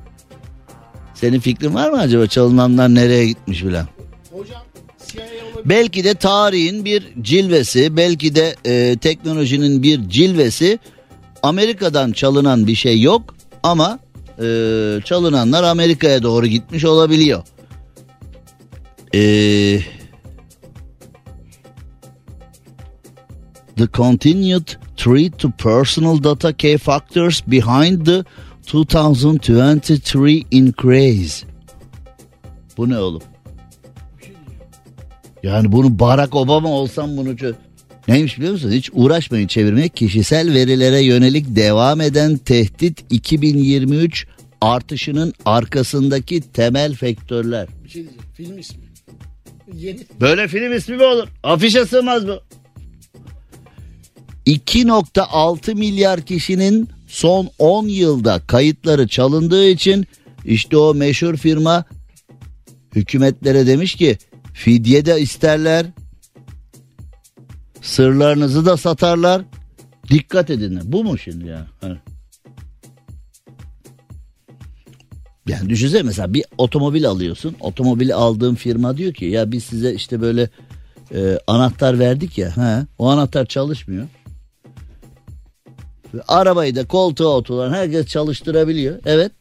[1.14, 2.26] Senin fikrin var mı acaba?
[2.26, 3.86] Çalınanlar nereye gitmiş bilen
[4.32, 4.62] Hocam
[5.64, 10.78] belki de tarihin bir cilvesi belki de e, teknolojinin bir cilvesi.
[11.42, 13.98] Amerika'dan çalınan bir şey yok ama
[14.38, 14.44] e,
[15.04, 17.42] çalınanlar Amerika'ya doğru gitmiş olabiliyor.
[19.12, 19.84] Eee
[23.76, 28.24] the continued threat to personal data key factors behind the
[28.66, 31.46] 2023 increase.
[32.76, 33.22] Bu ne oğlum?
[35.42, 37.54] Yani bunu Barack Obama olsam bunu çö-
[38.08, 38.70] Neymiş biliyor musun?
[38.70, 39.88] Hiç uğraşmayın çevirmeye.
[39.88, 44.26] Kişisel verilere yönelik devam eden tehdit 2023
[44.60, 47.68] artışının arkasındaki temel faktörler.
[47.84, 48.26] Bir şey diyeceğim.
[48.34, 48.82] Film ismi.
[49.74, 50.00] Yeni.
[50.20, 51.28] Böyle film ismi mi olur?
[51.42, 52.40] Afişe sığmaz bu.
[54.46, 60.06] 2.6 milyar kişinin son 10 yılda kayıtları çalındığı için
[60.44, 61.84] işte o meşhur firma
[62.94, 64.18] hükümetlere demiş ki
[64.54, 65.86] fidye de isterler.
[67.82, 69.42] Sırlarınızı da satarlar.
[70.10, 70.80] Dikkat edin.
[70.84, 71.66] Bu mu şimdi ya?
[75.48, 77.56] Yani düşünsene mesela bir otomobil alıyorsun.
[77.60, 80.50] Otomobili aldığın firma diyor ki ya biz size işte böyle
[81.14, 82.56] e, anahtar verdik ya.
[82.56, 84.08] He, o anahtar çalışmıyor.
[86.28, 88.98] Arabayı da koltuğa oturan herkes çalıştırabiliyor.
[89.06, 89.32] Evet.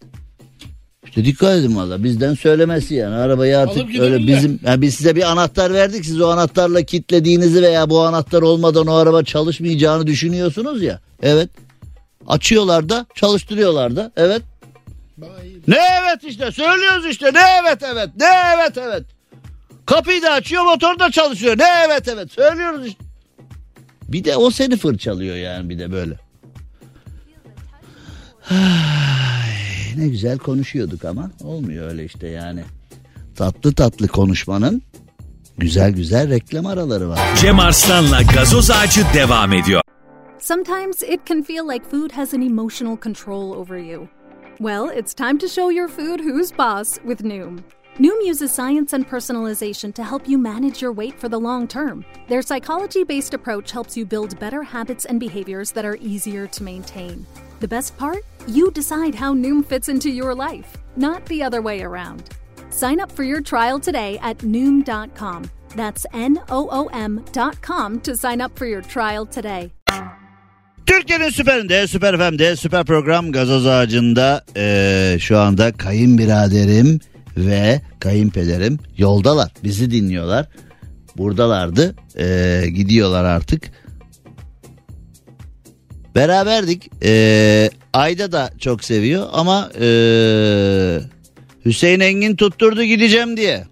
[1.05, 5.15] İşte dikkat edin valla bizden söylemesi yani arabayı artık Alıp öyle bizim yani biz size
[5.15, 10.83] bir anahtar verdik siz o anahtarla kilitlediğinizi veya bu anahtar olmadan o araba çalışmayacağını düşünüyorsunuz
[10.83, 10.99] ya.
[11.23, 11.49] Evet.
[12.27, 14.41] Açıyorlar da çalıştırıyorlar da evet.
[15.67, 19.03] Ne evet işte söylüyoruz işte ne evet evet ne evet evet.
[19.85, 23.03] Kapıyı da açıyor motor da çalışıyor ne evet evet söylüyoruz işte.
[24.07, 26.30] Bir de o seni fırçalıyor yani bir de böyle.
[28.49, 32.63] Ay, ne güzel konuşuyorduk ama olmuyor öyle işte yani.
[33.35, 34.81] Tatlı tatlı konuşmanın
[35.57, 37.19] güzel güzel reklam araları var.
[37.41, 39.81] Cem Arslan'la gazoz ağacı devam ediyor.
[40.39, 44.07] Sometimes it can feel like food has an emotional control over you.
[44.59, 47.59] Well, it's time to show your food who's boss with Noom.
[47.99, 52.03] Noom uses science and personalization to help you manage your weight for the long term.
[52.29, 56.63] Their psychology based approach helps you build better habits and behaviors that are easier to
[56.63, 57.25] maintain.
[57.61, 58.23] The best part?
[58.47, 62.21] You decide how Noom fits into your life, not the other way around.
[62.71, 65.43] Sign up for your trial today at Noom.com.
[65.75, 69.69] That's N O O M.com to sign up for your trial today.
[70.85, 76.99] Türkiye'nin süperinde, süper FM'de, süper program gazoz ağacında eee, şu anda kayınbiraderim
[77.37, 79.51] ve kayınpederim yoldalar.
[79.63, 80.47] Bizi dinliyorlar.
[81.17, 81.95] Buradalardı.
[82.17, 83.71] Eee, gidiyorlar artık.
[86.15, 86.89] Beraberdik.
[87.03, 91.01] Eee, Ayda da çok seviyor ama eee,
[91.65, 93.63] Hüseyin Engin tutturdu gideceğim diye.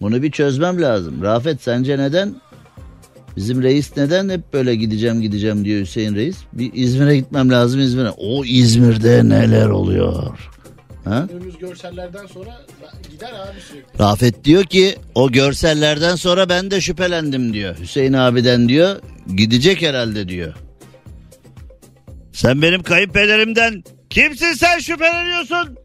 [0.00, 1.22] Bunu bir çözmem lazım.
[1.22, 2.34] Rafet sence neden
[3.36, 6.36] Bizim reis neden hep böyle gideceğim gideceğim diyor Hüseyin Reis.
[6.52, 8.10] Bir İzmir'e gitmem lazım İzmir'e.
[8.10, 10.38] O İzmir'de neler oluyor?
[11.04, 11.26] Ha?
[11.60, 12.50] Görsellerden sonra
[13.10, 13.98] gider abi sürekli.
[14.00, 17.76] Rafet diyor ki o görsellerden sonra ben de şüphelendim diyor.
[17.78, 18.96] Hüseyin abiden diyor
[19.36, 20.54] gidecek herhalde diyor.
[22.40, 25.76] Sen benim kayınpederimden kimsin sen şüpheleniyorsun?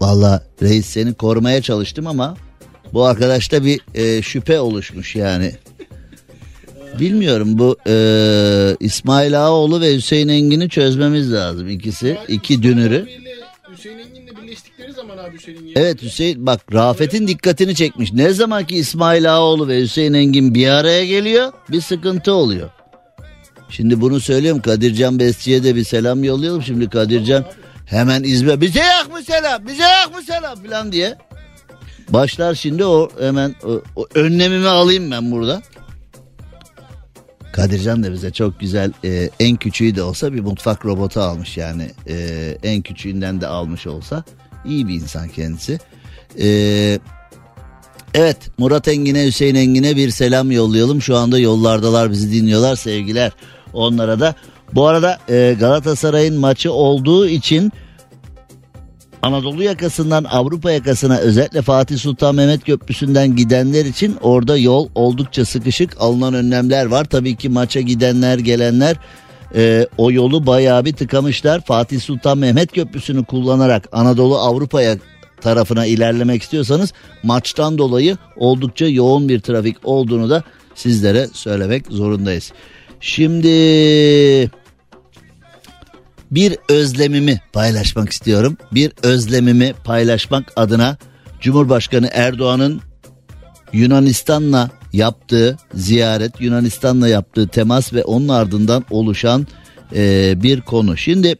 [0.00, 2.36] Valla reis seni korumaya çalıştım ama
[2.92, 5.52] bu arkadaşta bir e, şüphe oluşmuş yani.
[7.00, 7.96] Bilmiyorum bu e,
[8.80, 12.18] İsmail Ağaoğlu ve Hüseyin Engin'i çözmemiz lazım ikisi.
[12.28, 13.06] İki dünürü.
[13.72, 15.72] Hüseyin Engin'le birleştikleri zaman abi Hüseyin Engin.
[15.76, 18.12] Evet Hüseyin bak Rafet'in dikkatini çekmiş.
[18.12, 22.70] Ne zaman ki İsmail Ağaoğlu ve Hüseyin Engin bir araya geliyor bir sıkıntı oluyor.
[23.76, 26.62] Şimdi bunu söylüyorum Kadircan Besçi'ye de bir selam yollayalım.
[26.62, 27.44] Şimdi Kadircan
[27.86, 31.16] hemen İzmir bize yak mı selam bize yak mı selam falan diye.
[32.08, 35.62] Başlar şimdi o hemen o, o önlemimi alayım ben burada.
[37.52, 41.90] Kadircan da bize çok güzel e, en küçüğü de olsa bir mutfak robotu almış yani
[42.08, 44.24] e, en küçüğünden de almış olsa
[44.64, 45.78] iyi bir insan kendisi.
[46.40, 46.48] E,
[48.14, 53.32] evet Murat Engin'e Hüseyin Engin'e bir selam yollayalım şu anda yollardalar bizi dinliyorlar sevgiler
[53.74, 54.34] onlara da.
[54.74, 57.72] Bu arada e, Galatasaray'ın maçı olduğu için
[59.22, 65.96] Anadolu yakasından Avrupa yakasına özellikle Fatih Sultan Mehmet Köprüsü'nden gidenler için orada yol oldukça sıkışık
[66.00, 67.04] alınan önlemler var.
[67.04, 68.96] Tabii ki maça gidenler gelenler
[69.54, 71.60] e, o yolu bayağı bir tıkamışlar.
[71.60, 74.96] Fatih Sultan Mehmet Köprüsü'nü kullanarak Anadolu Avrupa'ya
[75.40, 80.42] tarafına ilerlemek istiyorsanız maçtan dolayı oldukça yoğun bir trafik olduğunu da
[80.74, 82.52] sizlere söylemek zorundayız.
[83.04, 83.48] Şimdi
[86.30, 88.56] bir özlemimi paylaşmak istiyorum.
[88.72, 90.96] Bir özlemimi paylaşmak adına
[91.40, 92.80] Cumhurbaşkanı Erdoğan'ın
[93.72, 99.46] Yunanistan'la yaptığı ziyaret, Yunanistan'la yaptığı temas ve onun ardından oluşan
[99.94, 100.96] e, bir konu.
[100.96, 101.36] Şimdi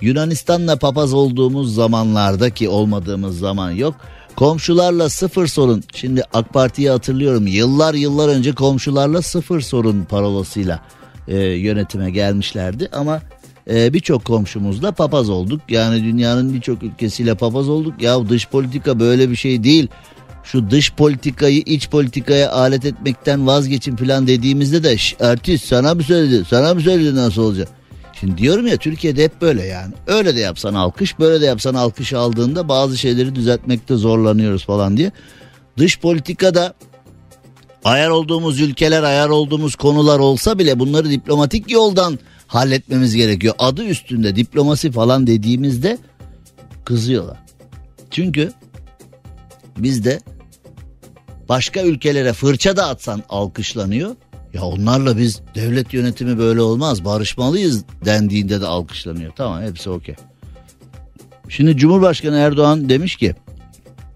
[0.00, 3.94] Yunanistan'la papaz olduğumuz zamanlarda ki olmadığımız zaman yok.
[4.36, 5.84] Komşularla sıfır sorun.
[5.94, 7.46] Şimdi AK Parti'yi hatırlıyorum.
[7.46, 10.80] Yıllar yıllar önce komşularla sıfır sorun parolasıyla
[11.28, 12.88] e, yönetime gelmişlerdi.
[12.92, 13.20] Ama
[13.70, 15.60] e, birçok komşumuzla papaz olduk.
[15.68, 18.02] Yani dünyanın birçok ülkesiyle papaz olduk.
[18.02, 19.88] Ya dış politika böyle bir şey değil.
[20.44, 26.44] Şu dış politikayı iç politikaya alet etmekten vazgeçin falan dediğimizde de artist sana mı söyledi?
[26.50, 27.68] Sana mı söyledi nasıl olacak?
[28.20, 29.94] Şimdi diyorum ya Türkiye'de hep böyle yani.
[30.06, 35.12] Öyle de yapsan alkış böyle de yapsan alkış aldığında bazı şeyleri düzeltmekte zorlanıyoruz falan diye.
[35.76, 36.74] Dış politikada
[37.84, 43.54] ayar olduğumuz ülkeler ayar olduğumuz konular olsa bile bunları diplomatik yoldan halletmemiz gerekiyor.
[43.58, 45.98] Adı üstünde diplomasi falan dediğimizde
[46.84, 47.36] kızıyorlar.
[48.10, 48.52] Çünkü
[49.78, 50.20] bizde
[51.48, 54.16] başka ülkelere fırça da atsan alkışlanıyor.
[54.54, 59.32] Ya onlarla biz devlet yönetimi böyle olmaz barışmalıyız dendiğinde de alkışlanıyor.
[59.36, 60.14] Tamam hepsi okey.
[61.48, 63.34] Şimdi Cumhurbaşkanı Erdoğan demiş ki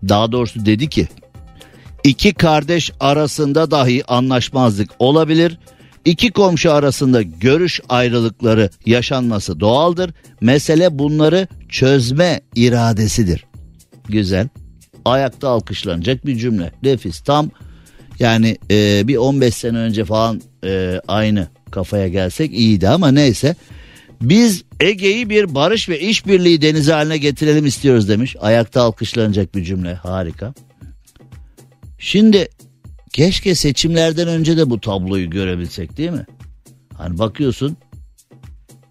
[0.09, 1.09] daha doğrusu dedi ki
[2.05, 5.59] iki kardeş arasında dahi anlaşmazlık olabilir.
[6.05, 10.11] İki komşu arasında görüş ayrılıkları yaşanması doğaldır.
[10.41, 13.45] Mesele bunları çözme iradesidir.
[14.09, 14.49] Güzel.
[15.05, 16.73] Ayakta alkışlanacak bir cümle.
[16.83, 17.21] Nefis.
[17.21, 17.51] Tam
[18.19, 23.57] yani e, bir 15 sene önce falan e, aynı kafaya gelsek iyiydi ama neyse.
[24.23, 28.37] Biz Ege'yi bir barış ve işbirliği denizi haline getirelim istiyoruz demiş.
[28.41, 30.55] Ayakta alkışlanacak bir cümle harika.
[32.05, 32.49] Şimdi
[33.13, 36.27] keşke seçimlerden önce de bu tabloyu görebilsek değil mi?
[36.95, 37.77] Hani bakıyorsun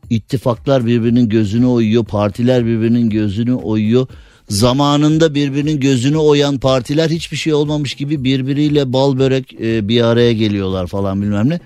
[0.10, 4.08] ittifaklar birbirinin gözünü oyuyor, partiler birbirinin gözünü oyuyor
[4.50, 10.34] zamanında birbirinin gözünü oyan partiler hiçbir şey olmamış gibi birbiriyle bal börek e, bir araya
[10.34, 11.60] geliyorlar falan bilmem ne.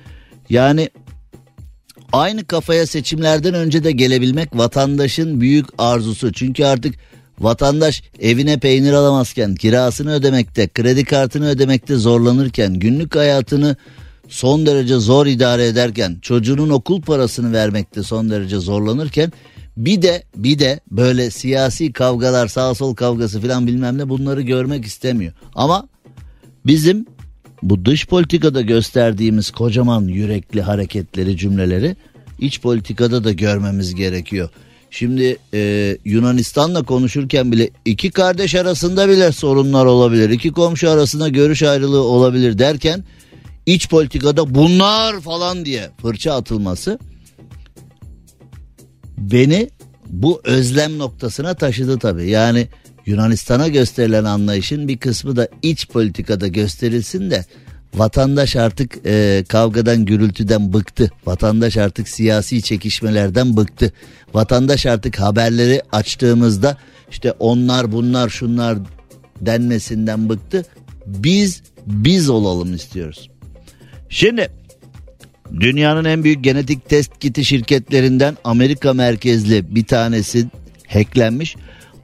[0.50, 0.90] Yani
[2.14, 6.34] aynı kafaya seçimlerden önce de gelebilmek vatandaşın büyük arzusu.
[6.34, 6.96] Çünkü artık
[7.40, 13.76] vatandaş evine peynir alamazken, kirasını ödemekte, kredi kartını ödemekte zorlanırken, günlük hayatını
[14.28, 19.32] son derece zor idare ederken, çocuğunun okul parasını vermekte son derece zorlanırken
[19.78, 24.86] bir de bir de böyle siyasi kavgalar sağ sol kavgası falan bilmem ne bunları görmek
[24.86, 25.34] istemiyor.
[25.56, 25.88] Ama
[26.66, 27.06] bizim
[27.64, 31.96] bu dış politikada gösterdiğimiz kocaman yürekli hareketleri cümleleri
[32.40, 34.50] iç politikada da görmemiz gerekiyor.
[34.98, 40.30] Şimdi e, Yunanistan'la konuşurken bile iki kardeş arasında bile sorunlar olabilir.
[40.30, 43.04] iki komşu arasında görüş ayrılığı olabilir derken
[43.66, 47.00] iç politikada bunlar falan diye fırça atılması
[49.18, 49.70] beni
[50.08, 52.30] bu özlem noktasına taşıdı tabii.
[52.30, 52.68] Yani
[53.06, 57.46] Yunanistan'a gösterilen anlayışın bir kısmı da iç politikada gösterilsin de
[57.96, 61.12] vatandaş artık e, kavgadan gürültüden bıktı.
[61.26, 63.94] Vatandaş artık siyasi çekişmelerden bıktı.
[64.34, 66.78] Vatandaş artık haberleri açtığımızda
[67.12, 68.78] işte onlar bunlar şunlar
[69.42, 70.66] denmesinden bıktı.
[71.06, 73.30] Biz biz olalım istiyoruz.
[74.10, 74.50] Şimdi
[75.60, 80.46] Dünyanın en büyük genetik test kiti şirketlerinden Amerika merkezli bir tanesi
[80.88, 81.56] hacklenmiş.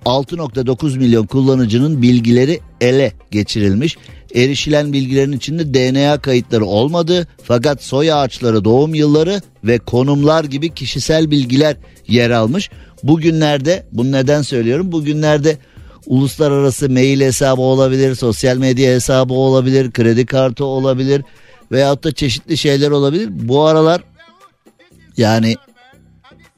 [0.05, 3.97] 6.9 milyon kullanıcının bilgileri ele geçirilmiş.
[4.35, 11.31] Erişilen bilgilerin içinde DNA kayıtları olmadı fakat soy ağaçları, doğum yılları ve konumlar gibi kişisel
[11.31, 12.69] bilgiler yer almış.
[13.03, 14.91] Bugünlerde bunu neden söylüyorum?
[14.91, 15.57] Bugünlerde
[16.05, 21.21] uluslararası mail hesabı olabilir, sosyal medya hesabı olabilir, kredi kartı olabilir,
[21.71, 23.29] veyahut da çeşitli şeyler olabilir.
[23.31, 24.01] Bu aralar
[25.17, 25.55] yani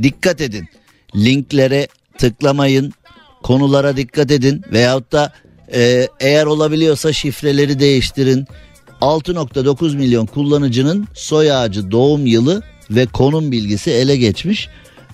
[0.03, 0.67] dikkat edin.
[1.15, 2.93] Linklere tıklamayın.
[3.43, 5.33] Konulara dikkat edin veyahut da
[5.73, 8.47] e, eğer olabiliyorsa şifreleri değiştirin.
[9.01, 14.69] 6.9 milyon kullanıcının soy ağacı doğum yılı ve konum bilgisi ele geçmiş.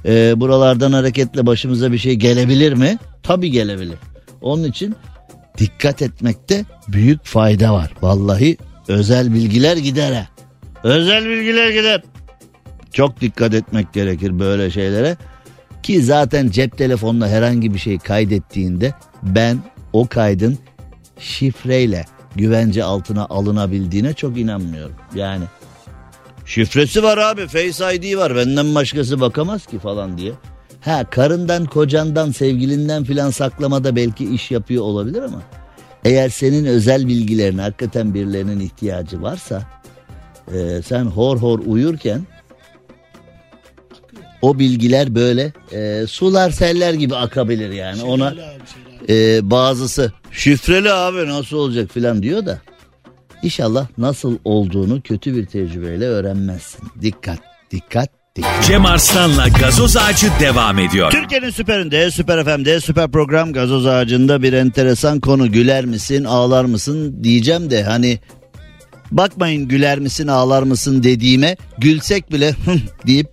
[0.06, 2.98] E, buralardan hareketle başımıza bir şey gelebilir mi?
[3.24, 3.98] Tabii gelebilir.
[4.42, 4.96] Onun için
[5.58, 7.92] dikkat etmekte büyük fayda var.
[8.02, 10.28] Vallahi özel bilgiler gider ha.
[10.84, 12.04] Özel bilgiler gider.
[12.92, 15.18] Çok dikkat etmek gerekir böyle şeylere.
[15.84, 18.94] Ki zaten cep telefonuna herhangi bir şey kaydettiğinde
[19.24, 19.58] ben
[19.94, 20.58] o kaydın
[21.20, 24.96] şifreyle güvence altına alınabildiğine çok inanmıyorum.
[25.16, 25.44] Yani
[26.46, 30.32] şifresi var abi Face ID var benden başkası bakamaz ki falan diye.
[30.82, 35.42] Ha karından kocandan sevgilinden filan saklamada belki iş yapıyor olabilir ama
[36.06, 39.64] eğer senin özel bilgilerine hakikaten birilerinin ihtiyacı varsa
[40.54, 42.22] e, sen hor hor uyurken
[44.42, 48.34] o bilgiler böyle e, sular seller gibi akabilir yani ona
[49.10, 52.62] e, bazısı şifreli abi nasıl olacak filan diyor da
[53.44, 56.88] inşallah nasıl olduğunu kötü bir tecrübeyle öğrenmezsin.
[57.02, 57.40] Dikkat
[57.72, 58.10] dikkat
[58.68, 61.12] Cem Arslan'la gazoz ağacı devam ediyor.
[61.12, 65.52] Türkiye'nin süperinde, süper FM'de, süper program gazoz ağacında bir enteresan konu.
[65.52, 68.20] Güler misin, ağlar mısın diyeceğim de hani
[69.12, 72.56] bakmayın güler misin, ağlar mısın dediğime gülsek bile
[73.08, 73.28] deyip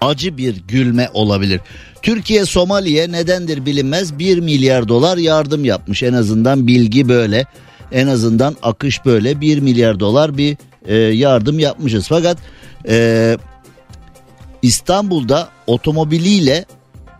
[0.00, 1.60] acı bir gülme olabilir.
[2.02, 7.46] Türkiye Somali'ye nedendir bilinmez 1 milyar dolar yardım yapmış en azından bilgi böyle.
[7.92, 12.08] En azından akış böyle 1 milyar dolar bir e, yardım yapmışız.
[12.08, 12.38] Fakat
[12.88, 13.36] e,
[14.62, 16.64] İstanbul'da otomobiliyle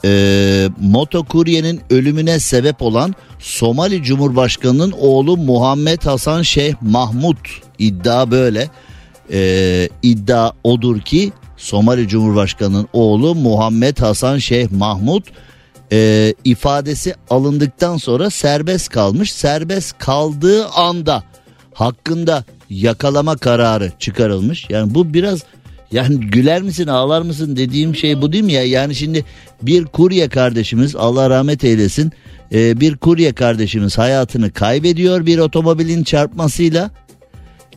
[0.05, 7.39] e, motokuryenin ölümüne sebep olan Somali Cumhurbaşkanı'nın oğlu Muhammed Hasan Şeyh Mahmut
[7.79, 8.69] iddia böyle.
[9.33, 15.25] E, iddia odur ki Somali Cumhurbaşkanı'nın oğlu Muhammed Hasan Şeyh Mahmut
[15.93, 19.33] e, ifadesi alındıktan sonra serbest kalmış.
[19.33, 21.25] Serbest kaldığı anda
[21.75, 24.67] hakkında yakalama kararı çıkarılmış.
[24.71, 25.43] Yani bu biraz
[25.93, 28.65] yani güler misin ağlar mısın dediğim şey bu değil mi ya?
[28.65, 29.25] Yani şimdi
[29.63, 32.13] bir kurye kardeşimiz Allah rahmet eylesin
[32.53, 36.91] e, bir kurye kardeşimiz hayatını kaybediyor bir otomobilin çarpmasıyla.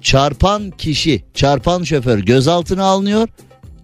[0.02, 3.28] Çarpan kişi çarpan şoför gözaltına alınıyor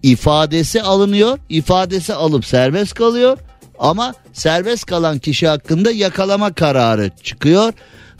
[0.02, 3.38] ifadesi alınıyor ifadesi alıp serbest kalıyor
[3.78, 7.72] ama serbest kalan kişi hakkında yakalama kararı çıkıyor.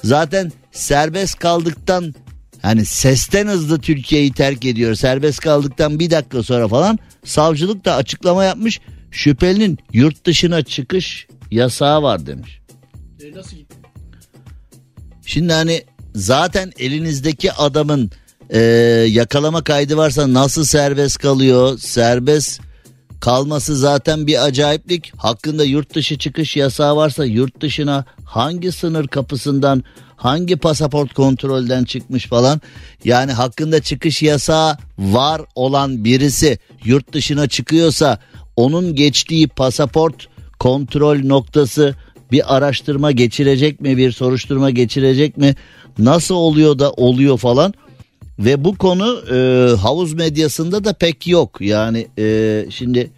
[0.05, 2.15] Zaten serbest kaldıktan
[2.63, 4.95] hani sesten hızlı Türkiye'yi terk ediyor.
[4.95, 8.81] Serbest kaldıktan bir dakika sonra falan savcılık da açıklama yapmış.
[9.11, 12.61] Şüphelinin yurt dışına çıkış yasağı var demiş.
[13.21, 13.77] E, nasıl gitti?
[15.27, 18.11] Şimdi hani zaten elinizdeki adamın
[18.51, 18.61] e,
[19.09, 21.79] yakalama kaydı varsa nasıl serbest kalıyor?
[21.79, 22.61] Serbest
[23.21, 25.13] kalması zaten bir acayiplik.
[25.17, 29.85] Hakkında yurt dışı çıkış yasağı varsa yurt dışına hangi sınır kapısından
[30.17, 32.61] hangi pasaport kontrolden çıkmış falan.
[33.05, 38.19] Yani hakkında çıkış yasağı var olan birisi yurt dışına çıkıyorsa
[38.57, 40.27] onun geçtiği pasaport
[40.59, 41.95] kontrol noktası
[42.33, 45.55] bir araştırma geçirecek mi bir soruşturma geçirecek mi
[45.99, 47.75] nasıl oluyor da oluyor falan
[48.39, 49.37] ve bu konu e,
[49.77, 51.61] havuz medyasında da pek yok.
[51.61, 53.11] Yani e, şimdi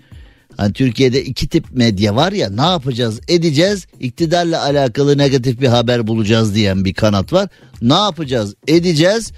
[0.56, 6.06] hani Türkiye'de iki tip medya var ya ne yapacağız edeceğiz iktidarla alakalı negatif bir haber
[6.06, 7.48] bulacağız diyen bir kanat var.
[7.82, 9.32] Ne yapacağız edeceğiz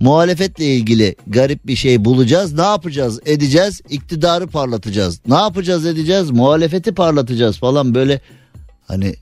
[0.00, 2.52] muhalefetle ilgili garip bir şey bulacağız.
[2.52, 5.20] Ne yapacağız edeceğiz iktidarı parlatacağız.
[5.28, 7.94] Ne yapacağız edeceğiz muhalefeti parlatacağız falan.
[7.94, 8.20] Böyle
[8.86, 9.14] hani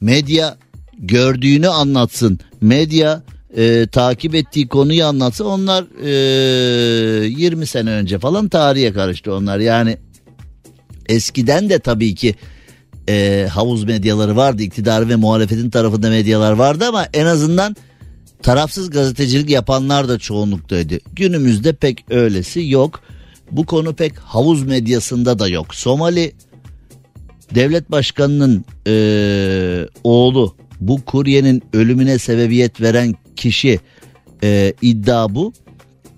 [0.00, 0.56] medya
[0.98, 2.38] gördüğünü anlatsın.
[2.60, 3.22] Medya
[3.56, 9.58] e, takip ettiği konuyu anlatsın onlar e, 20 sene önce falan tarihe karıştı onlar.
[9.58, 9.96] Yani
[11.06, 12.34] eskiden de tabii ki
[13.08, 17.76] e, havuz medyaları vardı iktidar ve muhalefetin tarafında medyalar vardı ama en azından
[18.42, 20.98] tarafsız gazetecilik yapanlar da çoğunluktaydı.
[21.12, 23.00] Günümüzde pek öylesi yok.
[23.50, 25.74] Bu konu pek havuz medyasında da yok.
[25.74, 26.32] Somali
[27.54, 28.94] devlet başkanının e,
[30.04, 33.80] oğlu bu kuryenin ölümüne sebebiyet veren kişi
[34.42, 35.52] e, iddia bu.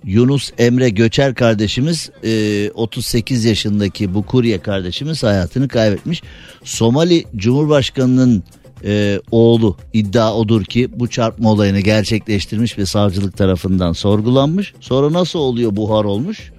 [0.03, 6.23] Yunus Emre Göçer kardeşimiz e, 38 yaşındaki bu kurye kardeşimiz hayatını kaybetmiş.
[6.63, 8.43] Somali Cumhurbaşkanı'nın
[8.83, 14.73] e, oğlu iddia odur ki bu çarpma olayını gerçekleştirmiş ve savcılık tarafından sorgulanmış.
[14.79, 16.51] Sonra nasıl oluyor buhar olmuş?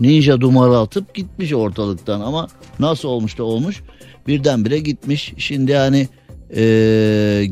[0.00, 2.48] Ninja dumanı atıp gitmiş ortalıktan ama
[2.80, 3.82] nasıl olmuş da olmuş
[4.26, 5.34] birdenbire gitmiş.
[5.38, 6.08] Şimdi hani
[6.50, 6.62] e,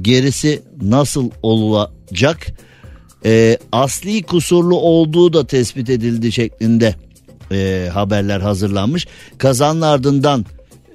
[0.02, 2.46] gerisi nasıl olacak?
[3.24, 6.94] E, asli kusurlu olduğu da tespit edildi şeklinde
[7.52, 9.06] e, haberler hazırlanmış.
[9.38, 10.44] Kazanın ardından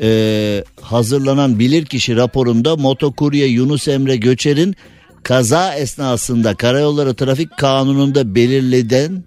[0.02, 4.76] e, hazırlanan bilirkişi raporunda motokurye Yunus Emre Göçer'in
[5.24, 9.24] kaza esnasında karayolları trafik kanununda belirleden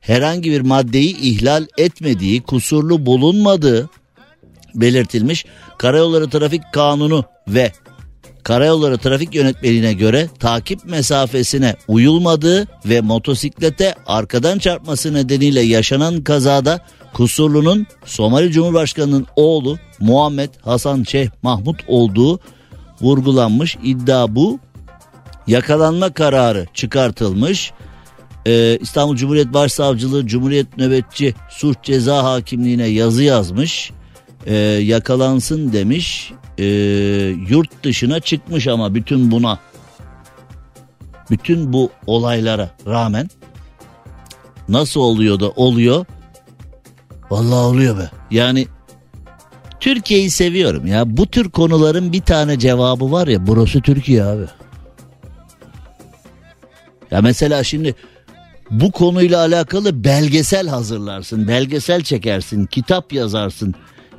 [0.00, 3.90] herhangi bir maddeyi ihlal etmediği, kusurlu bulunmadığı
[4.74, 5.46] belirtilmiş.
[5.78, 7.72] Karayolları Trafik Kanunu ve
[8.48, 16.80] Karayolları Trafik Yönetmeliğine göre takip mesafesine uyulmadığı ve motosiklete arkadan çarpması nedeniyle yaşanan kazada
[17.12, 22.40] kusurlunun Somali Cumhurbaşkanı'nın oğlu Muhammed Hasan Şeyh Mahmut olduğu
[23.00, 23.76] vurgulanmış.
[23.82, 24.58] İddia bu.
[25.46, 27.72] Yakalanma kararı çıkartılmış.
[28.46, 33.90] Ee, İstanbul Cumhuriyet Başsavcılığı Cumhuriyet Nöbetçi Suç Ceza Hakimliğine yazı yazmış.
[34.46, 36.32] Ee, yakalansın demiş.
[36.58, 36.64] Ee,
[37.48, 39.58] yurt dışına çıkmış ama bütün buna
[41.30, 43.30] bütün bu olaylara rağmen
[44.68, 46.06] nasıl oluyor da oluyor?
[47.30, 48.10] Vallahi oluyor be.
[48.30, 48.66] Yani
[49.80, 51.16] Türkiye'yi seviyorum ya.
[51.16, 54.46] Bu tür konuların bir tane cevabı var ya burası Türkiye abi.
[57.10, 57.94] Ya mesela şimdi
[58.70, 63.74] bu konuyla alakalı belgesel hazırlarsın, belgesel çekersin, kitap yazarsın,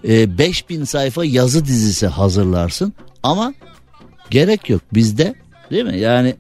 [0.08, 2.94] e, 5000 sayfa yazı dizisi hazırlarsın
[3.24, 3.54] ama
[4.30, 5.36] gerek yok bizde
[5.72, 6.00] değil mi?
[6.00, 6.36] Yani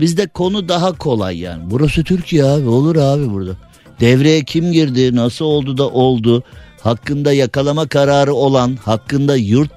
[0.00, 1.62] bizde konu daha kolay yani.
[1.70, 3.56] Burası Türkiye abi olur abi burada.
[4.00, 6.42] Devreye kim girdi, nasıl oldu da oldu,
[6.80, 9.70] hakkında yakalama kararı olan, hakkında yurt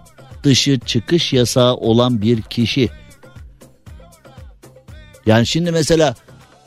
[0.43, 2.89] dışı çıkış yasağı olan bir kişi.
[5.25, 6.15] Yani şimdi mesela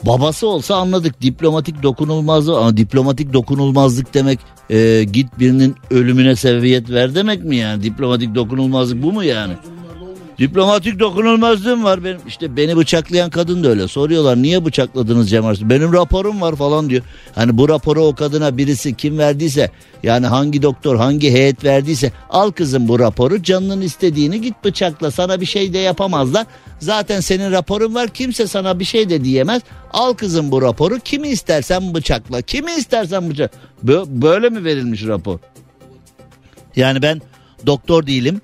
[0.02, 4.38] babası olsa anladık diplomatik dokunulmazlık ama diplomatik dokunulmazlık demek
[4.70, 9.52] e, git birinin ölümüne sebebiyet ver demek mi yani diplomatik dokunulmazlık bu mu yani?
[10.38, 12.18] Diplomatik dokunulmazlığım var benim.
[12.26, 13.88] İşte beni bıçaklayan kadın da öyle.
[13.88, 15.70] Soruyorlar niye bıçakladınız Cem Arslan?
[15.70, 17.02] Benim raporum var falan diyor.
[17.34, 19.70] Hani bu raporu o kadına birisi kim verdiyse
[20.02, 25.40] yani hangi doktor hangi heyet verdiyse al kızım bu raporu canının istediğini git bıçakla sana
[25.40, 26.46] bir şey de yapamazlar.
[26.78, 29.62] Zaten senin raporun var kimse sana bir şey de diyemez.
[29.92, 33.50] Al kızım bu raporu kimi istersen bıçakla kimi istersen bıçak.
[34.08, 35.38] Böyle mi verilmiş rapor?
[36.76, 37.22] Yani ben
[37.66, 38.40] doktor değilim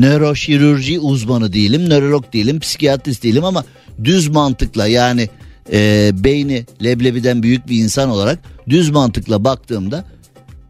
[0.00, 3.64] nöroşirurji uzmanı değilim, nörolog değilim, psikiyatrist değilim ama
[4.04, 5.28] düz mantıkla yani
[5.72, 8.38] e, beyni leblebiden büyük bir insan olarak
[8.68, 10.04] düz mantıkla baktığımda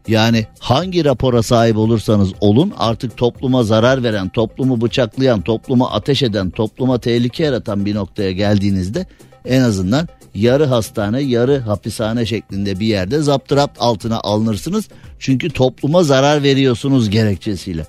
[0.07, 6.49] yani hangi rapora sahip olursanız olun artık topluma zarar veren, toplumu bıçaklayan, topluma ateş eden,
[6.49, 9.05] topluma tehlike yaratan bir noktaya geldiğinizde
[9.45, 14.87] en azından yarı hastane, yarı hapishane şeklinde bir yerde zaptırapt altına alınırsınız.
[15.19, 17.85] Çünkü topluma zarar veriyorsunuz gerekçesiyle.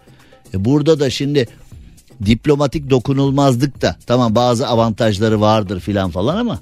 [0.55, 1.47] E burada da şimdi
[2.27, 6.59] diplomatik dokunulmazlık da tamam bazı avantajları vardır filan falan ama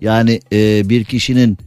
[0.00, 1.58] yani e, bir kişinin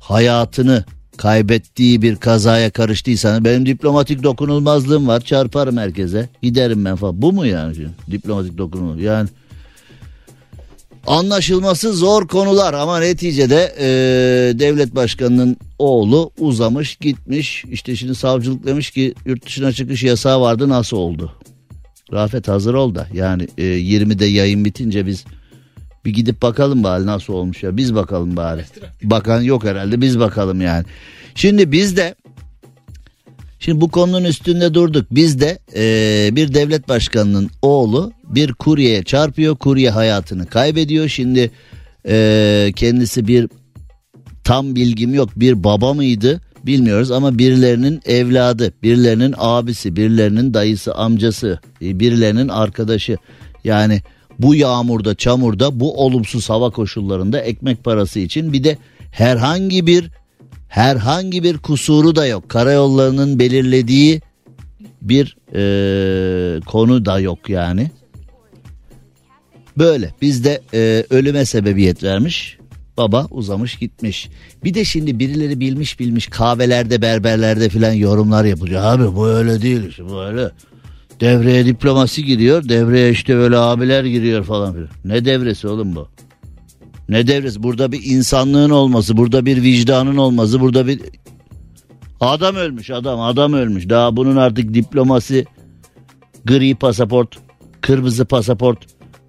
[0.00, 0.84] hayatını
[1.16, 7.22] kaybettiği bir kazaya karıştıysan benim diplomatik dokunulmazlığım var çarparım herkese giderim ben falan.
[7.22, 7.76] Bu mu yani?
[8.10, 9.28] Diplomatik dokunulmaz yani
[11.06, 13.88] anlaşılması zor konular ama neticede e,
[14.58, 20.68] devlet başkanının oğlu uzamış gitmiş işte şimdi savcılık demiş ki yurt dışına çıkış yasağı vardı
[20.68, 21.32] nasıl oldu?
[22.12, 25.24] Rafet hazır ol da yani e, 20'de yayın bitince biz
[26.04, 28.64] bir gidip bakalım bari nasıl olmuş ya biz bakalım bari.
[29.02, 30.84] Bakan yok herhalde biz bakalım yani.
[31.34, 32.14] Şimdi biz de
[33.58, 35.06] Şimdi bu konunun üstünde durduk.
[35.10, 39.56] Biz de e, bir devlet başkanının oğlu bir kuryeye çarpıyor.
[39.56, 41.08] Kurye hayatını kaybediyor.
[41.08, 41.50] Şimdi
[42.08, 43.48] e, kendisi bir
[44.44, 51.60] tam bilgim yok bir baba mıydı bilmiyoruz ama birilerinin evladı, birilerinin abisi, birilerinin dayısı, amcası,
[51.82, 53.16] e, birilerinin arkadaşı.
[53.64, 54.02] Yani
[54.38, 58.78] bu yağmurda, çamurda, bu olumsuz hava koşullarında ekmek parası için bir de
[59.10, 60.10] herhangi bir
[60.76, 62.48] herhangi bir kusuru da yok.
[62.48, 64.20] Karayollarının belirlediği
[65.02, 67.90] bir e, konu da yok yani.
[69.78, 72.58] Böyle bizde e, ölüme sebebiyet vermiş.
[72.96, 74.28] Baba uzamış gitmiş.
[74.64, 78.82] Bir de şimdi birileri bilmiş bilmiş kahvelerde berberlerde filan yorumlar yapılıyor.
[78.84, 80.50] Abi bu öyle değil işte bu öyle.
[81.20, 82.68] Devreye diplomasi giriyor.
[82.68, 84.88] Devreye işte böyle abiler giriyor falan filan.
[85.04, 86.08] Ne devresi oğlum bu?
[87.08, 87.62] Ne devresi?
[87.62, 91.00] Burada bir insanlığın olması, burada bir vicdanın olması, burada bir
[92.20, 93.88] adam ölmüş adam, adam ölmüş.
[93.88, 95.44] Daha bunun artık diplomasi
[96.44, 97.36] gri pasaport,
[97.80, 98.78] kırmızı pasaport,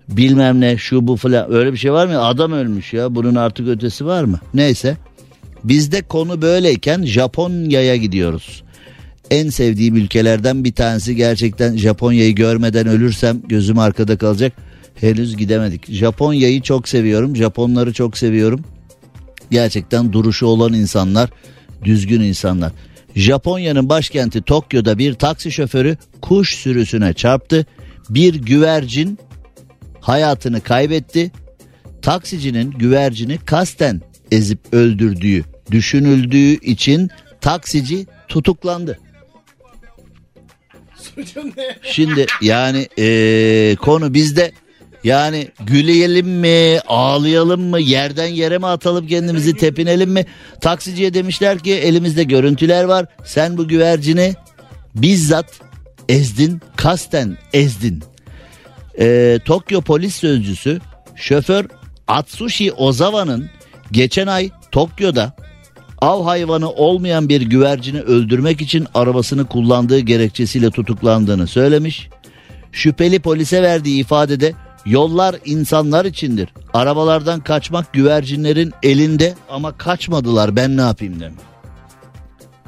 [0.10, 2.26] bilmem ne şu bu falan öyle bir şey var mı?
[2.26, 3.16] Adam ölmüş ya.
[3.16, 4.40] Bunun artık ötesi var mı?
[4.54, 4.98] Neyse.
[5.64, 8.64] Bizde konu böyleyken Japonya'ya gidiyoruz.
[9.32, 14.54] En sevdiğim ülkelerden bir tanesi gerçekten Japonya'yı görmeden ölürsem gözüm arkada kalacak
[15.02, 15.92] henüz gidemedik.
[15.92, 17.36] Japonya'yı çok seviyorum.
[17.36, 18.64] Japonları çok seviyorum.
[19.52, 21.30] Gerçekten duruşu olan insanlar,
[21.84, 22.72] düzgün insanlar.
[23.16, 27.66] Japonya'nın başkenti Tokyo'da bir taksi şoförü kuş sürüsüne çarptı.
[28.10, 29.20] Bir güvercin
[30.02, 31.32] hayatını kaybetti.
[32.02, 37.10] Taksicinin güvercini kasten ezip öldürdüğü düşünüldüğü için
[37.42, 39.00] taksici tutuklandı.
[41.82, 44.52] Şimdi yani ee, konu bizde
[45.08, 50.26] yani güleyelim mi, ağlayalım mı, yerden yere mi atalım kendimizi, tepinelim mi?
[50.62, 53.06] Taksiciye demişler ki elimizde görüntüler var.
[53.26, 54.36] Sen bu güvercini
[54.96, 55.46] bizzat
[56.10, 58.04] ezdin, kasten ezdin.
[59.00, 60.80] Ee, Tokyo polis sözcüsü
[61.16, 61.66] şoför
[62.08, 63.50] Atsushi Ozawa'nın
[63.92, 65.36] geçen ay Tokyo'da
[65.98, 72.10] av hayvanı olmayan bir güvercini öldürmek için arabasını kullandığı gerekçesiyle tutuklandığını söylemiş.
[72.72, 74.54] Şüpheli polise verdiği ifadede
[74.88, 76.50] Yollar insanlar içindir.
[76.74, 81.42] Arabalardan kaçmak güvercinlerin elinde ama kaçmadılar ben ne yapayım demiş.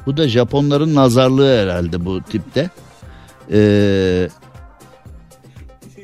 [0.05, 2.69] Bu da Japonların nazarlığı herhalde bu tipte.
[3.51, 4.29] Ee,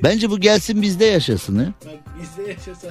[0.03, 1.59] bence bu gelsin bizde yaşasın.
[1.59, 1.67] He?
[2.21, 2.87] Bizde yaşasa.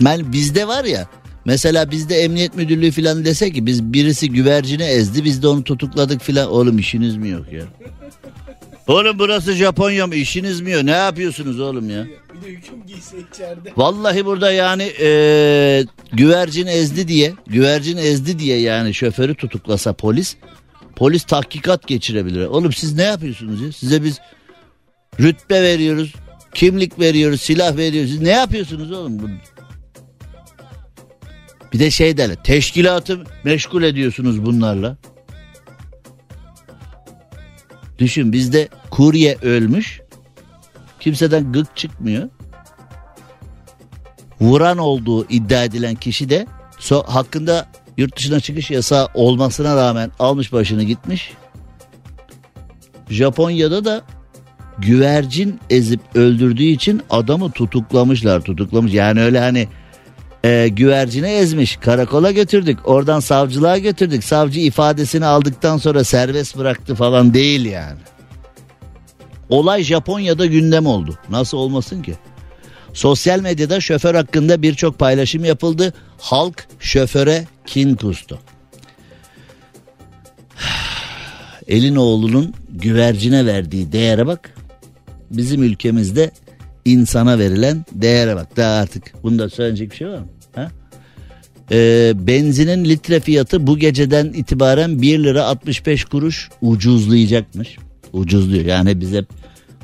[0.00, 1.06] Ben bizde var ya
[1.44, 6.22] mesela bizde emniyet müdürlüğü falan dese ki biz birisi güvercini ezdi biz de onu tutukladık
[6.22, 6.50] filan.
[6.50, 7.62] Oğlum işiniz mi yok ya?
[8.88, 10.82] Oğlum burası Japonya mı işiniz mi yok?
[10.82, 12.06] Ne yapıyorsunuz oğlum ya?
[12.34, 13.72] Bir de hüküm giyse içeride.
[13.76, 20.36] Vallahi burada yani eee, güvercin ezdi diye güvercin ezdi diye yani şoförü tutuklasa polis
[20.96, 22.46] polis tahkikat geçirebilir.
[22.46, 23.72] Oğlum siz ne yapıyorsunuz ya?
[23.72, 24.18] Size biz
[25.20, 26.14] rütbe veriyoruz,
[26.54, 28.10] kimlik veriyoruz, silah veriyoruz.
[28.10, 29.30] Siz ne yapıyorsunuz oğlum?
[31.72, 34.96] Bir de şey derler teşkilatı meşgul ediyorsunuz bunlarla.
[37.98, 40.00] Düşün bizde kurye ölmüş.
[41.00, 42.28] Kimseden gık çıkmıyor
[44.40, 46.46] vuran olduğu iddia edilen kişi de
[46.78, 51.32] so hakkında yurt dışına çıkış yasağı olmasına rağmen almış başını gitmiş.
[53.10, 54.02] Japonya'da da
[54.78, 59.68] güvercin ezip öldürdüğü için adamı tutuklamışlar tutuklamış yani öyle hani
[60.44, 67.34] e, güvercine ezmiş karakola götürdük oradan savcılığa götürdük savcı ifadesini aldıktan sonra serbest bıraktı falan
[67.34, 67.98] değil yani.
[69.48, 72.14] Olay Japonya'da gündem oldu nasıl olmasın ki?
[72.92, 75.94] Sosyal medyada şoför hakkında birçok paylaşım yapıldı.
[76.18, 78.38] Halk şoföre kin kustu.
[81.68, 84.54] Elin oğlunun güvercine verdiği değere bak.
[85.30, 86.30] Bizim ülkemizde
[86.84, 88.56] insana verilen değere bak.
[88.56, 90.28] Daha artık bunda söyleyecek bir şey var mı?
[90.54, 90.70] Ha?
[91.72, 97.76] Ee, benzinin litre fiyatı bu geceden itibaren 1 lira 65 kuruş ucuzlayacakmış.
[98.12, 99.26] Ucuzluyor yani biz hep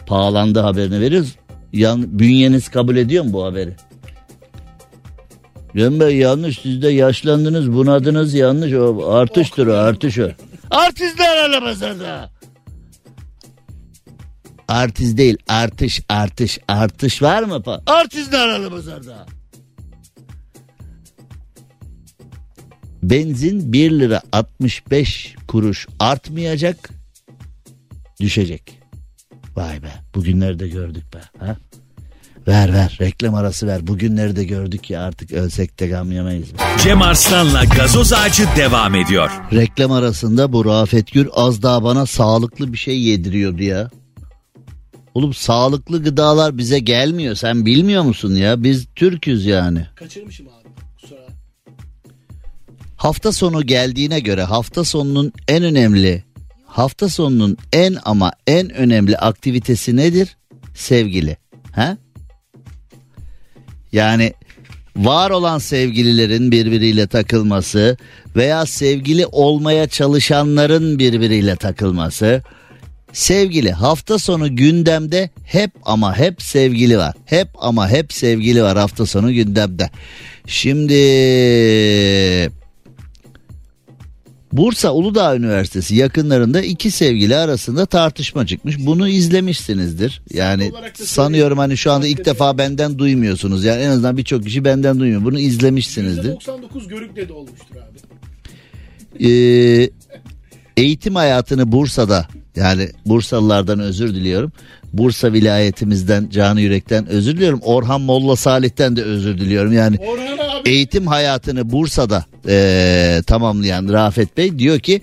[0.07, 1.37] pahalandı haberini veriyoruz.
[1.73, 3.77] Yan, bünyeniz kabul ediyor mu bu haberi?
[5.77, 10.29] Cem yanlış siz de yaşlandınız bunadınız yanlış o artıştır o artış o.
[10.71, 12.31] Artistler alamazlarda.
[14.69, 17.55] Artist değil artış artış artış var mı?
[17.55, 19.27] pa- Artistler alamazlarda.
[23.03, 26.91] Benzin 1 lira 65 kuruş artmayacak
[28.21, 28.79] düşecek.
[29.57, 31.21] Vay be bugünleri de gördük be.
[31.47, 31.57] Ha?
[32.49, 33.87] Ver ver reklam arası ver.
[33.87, 36.47] Bugünleri de gördük ya artık ölsek de gam yemeyiz.
[36.83, 39.31] Cem Arslan'la gazoz ağacı devam ediyor.
[39.53, 43.91] Reklam arasında bu Rafet Gür az daha bana sağlıklı bir şey yediriyordu ya.
[45.15, 47.35] Oğlum sağlıklı gıdalar bize gelmiyor.
[47.35, 48.63] Sen bilmiyor musun ya?
[48.63, 49.87] Biz Türk'üz yani.
[49.95, 50.69] Kaçırmışım abi.
[51.01, 51.27] Kusura.
[52.97, 56.25] Hafta sonu geldiğine göre hafta sonunun en önemli
[56.75, 60.37] hafta sonunun en ama en önemli aktivitesi nedir?
[60.75, 61.37] Sevgili.
[61.73, 61.97] Ha?
[63.93, 64.33] Yani
[64.97, 67.97] var olan sevgililerin birbiriyle takılması
[68.37, 72.43] veya sevgili olmaya çalışanların birbiriyle takılması.
[73.15, 77.15] Sevgili hafta sonu gündemde hep ama hep sevgili var.
[77.25, 79.91] Hep ama hep sevgili var hafta sonu gündemde.
[80.47, 80.95] Şimdi
[84.53, 88.79] Bursa Uludağ Üniversitesi yakınlarında iki sevgili arasında tartışma çıkmış.
[88.79, 90.23] Bunu izlemişsinizdir.
[90.35, 93.65] Yani sanıyorum hani şu anda ilk defa benden duymuyorsunuz.
[93.65, 95.25] Yani en azından birçok kişi benden duymuyor.
[95.25, 96.33] Bunu izlemişsinizdir.
[96.33, 97.99] %99 görükle de olmuştur abi.
[99.29, 99.91] Ee,
[100.77, 104.53] eğitim hayatını Bursa'da yani Bursalılardan özür diliyorum.
[104.93, 107.61] Bursa vilayetimizden canı yürekten özür diliyorum.
[107.63, 109.73] Orhan Molla Salih'ten de özür diliyorum.
[109.73, 109.99] Yani
[110.67, 115.01] eğitim hayatını Bursa'da eee, tamamlayan Rafet Bey diyor ki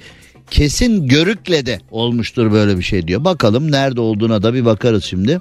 [0.51, 3.23] kesin Görük'le de olmuştur böyle bir şey diyor.
[3.25, 5.39] Bakalım nerede olduğuna da bir bakarız şimdi.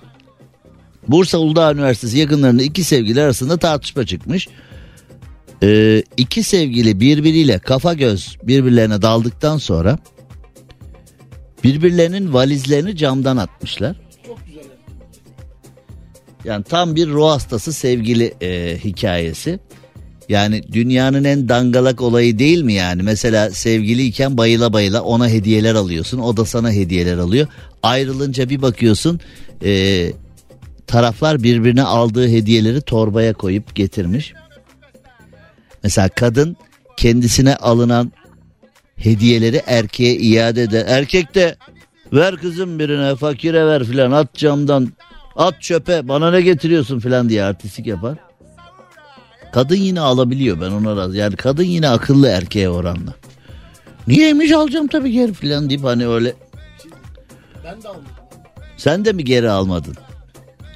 [1.08, 4.48] Bursa Uludağ Üniversitesi yakınlarında iki sevgili arasında tartışma çıkmış.
[5.62, 9.98] Ee, iki sevgili birbiriyle kafa göz birbirlerine daldıktan sonra
[11.64, 13.96] birbirlerinin valizlerini camdan atmışlar.
[14.26, 14.62] Çok güzel.
[16.44, 19.58] Yani tam bir ruh hastası sevgili e, hikayesi.
[20.28, 23.02] Yani dünyanın en dangalak olayı değil mi yani?
[23.02, 26.18] Mesela sevgiliyken bayıla bayıla ona hediyeler alıyorsun.
[26.18, 27.46] O da sana hediyeler alıyor.
[27.82, 29.20] Ayrılınca bir bakıyorsun
[29.64, 30.12] e,
[30.86, 34.34] taraflar birbirine aldığı hediyeleri torbaya koyup getirmiş.
[35.82, 36.56] Mesela kadın
[36.96, 38.12] kendisine alınan
[39.00, 40.84] hediyeleri erkeğe iade eder.
[40.88, 41.56] Erkek de
[42.12, 44.92] ver kızım birine fakire ver filan at camdan
[45.36, 48.18] at çöpe bana ne getiriyorsun filan diye artistik yapar.
[49.52, 51.16] Kadın yine alabiliyor ben ona razı.
[51.16, 53.14] Yani kadın yine akıllı erkeğe oranla.
[54.06, 56.34] Niyeymiş alacağım tabii geri filan deyip hani öyle.
[57.64, 58.06] Ben de almadım.
[58.76, 59.96] Sen de mi geri almadın?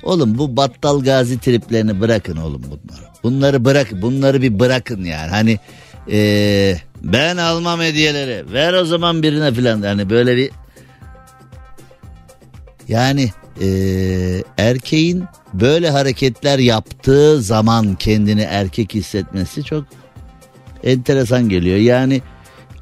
[0.03, 3.05] Oğlum bu battal gazi triplerini bırakın oğlum bunları.
[3.22, 5.31] Bunları bırak, bunları bir bırakın yani.
[5.31, 5.59] Hani
[6.09, 8.53] eee, ben almam hediyeleri.
[8.53, 9.83] Ver o zaman birine filan.
[9.83, 10.51] Yani böyle bir
[12.89, 13.31] yani
[13.61, 15.25] eee, erkeğin
[15.55, 19.85] böyle hareketler yaptığı zaman kendini erkek hissetmesi çok
[20.85, 21.77] enteresan geliyor.
[21.77, 22.23] Yani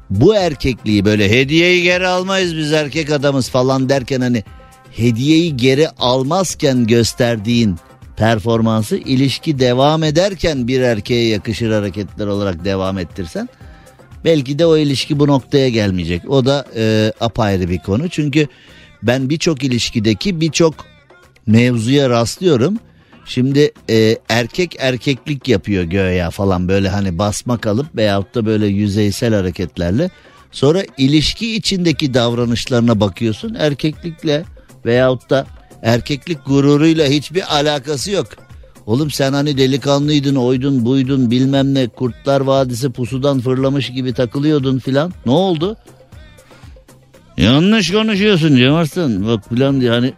[0.09, 4.43] bu erkekliği böyle hediyeyi geri almayız biz erkek adamız falan derken hani
[4.91, 7.75] hediyeyi geri almazken gösterdiğin
[8.17, 13.49] performansı ilişki devam ederken bir erkeğe yakışır hareketler olarak devam ettirsen
[14.25, 16.29] belki de o ilişki bu noktaya gelmeyecek.
[16.29, 18.09] O da e, apayrı bir konu.
[18.09, 18.47] Çünkü
[19.03, 20.75] ben birçok ilişkideki birçok
[21.47, 22.79] mevzuya rastlıyorum.
[23.25, 29.33] Şimdi e, erkek erkeklik yapıyor göğe falan böyle hani basmak alıp veyahut da böyle yüzeysel
[29.33, 30.09] hareketlerle.
[30.51, 34.43] Sonra ilişki içindeki davranışlarına bakıyorsun erkeklikle
[34.85, 35.47] veyahut da
[35.83, 38.27] erkeklik gururuyla hiçbir alakası yok.
[38.85, 45.13] Oğlum sen hani delikanlıydın oydun buydun bilmem ne kurtlar vadisi pusudan fırlamış gibi takılıyordun filan.
[45.25, 45.77] Ne oldu?
[47.37, 49.27] Yanlış konuşuyorsun Cem Arslan.
[49.27, 50.13] Bak filan diye hani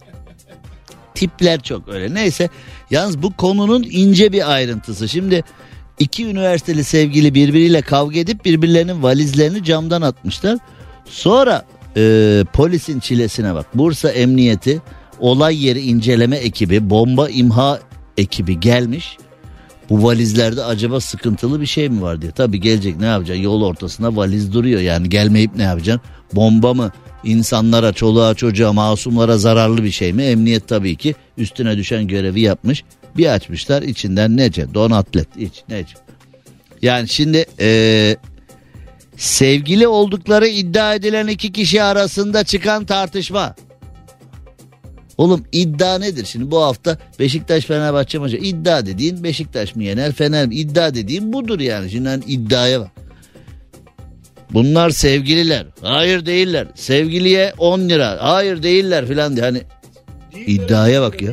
[1.14, 2.14] tipler çok öyle.
[2.14, 2.48] Neyse
[2.90, 5.08] yalnız bu konunun ince bir ayrıntısı.
[5.08, 5.44] Şimdi
[5.98, 10.58] iki üniversiteli sevgili birbiriyle kavga edip birbirlerinin valizlerini camdan atmışlar.
[11.04, 11.64] Sonra
[11.96, 13.66] e, polisin çilesine bak.
[13.74, 14.82] Bursa Emniyeti
[15.20, 17.80] olay yeri inceleme ekibi bomba imha
[18.16, 19.18] ekibi gelmiş.
[19.90, 22.32] Bu valizlerde acaba sıkıntılı bir şey mi var diye.
[22.32, 26.10] Tabii gelecek ne yapacaksın yol ortasında valiz duruyor yani gelmeyip ne yapacaksın?
[26.32, 26.92] Bomba mı
[27.24, 30.22] insanlara çoluğa çocuğa masumlara zararlı bir şey mi?
[30.22, 32.84] Emniyet tabii ki üstüne düşen görevi yapmış.
[33.16, 35.94] Bir açmışlar içinden nece don atlet iç nece.
[36.82, 38.16] Yani şimdi ee,
[39.16, 43.54] sevgili oldukları iddia edilen iki kişi arasında çıkan tartışma.
[45.18, 46.24] Oğlum iddia nedir?
[46.24, 50.54] Şimdi bu hafta Beşiktaş Fenerbahçe maçı iddia dediğin Beşiktaş mı yener Fener mi?
[50.54, 51.90] İddia dediğin budur yani.
[51.90, 52.90] Şimdi hani iddiaya bak.
[54.50, 55.66] Bunlar sevgililer.
[55.82, 56.68] Hayır değiller.
[56.74, 58.16] Sevgiliye 10 lira.
[58.20, 59.44] Hayır değiller filan diye.
[59.44, 59.62] Hani
[60.46, 61.32] iddiaya bak ya.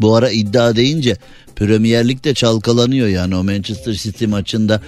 [0.00, 1.16] Bu ara iddia deyince
[1.56, 4.80] Premier Lig'de çalkalanıyor yani o Manchester City maçında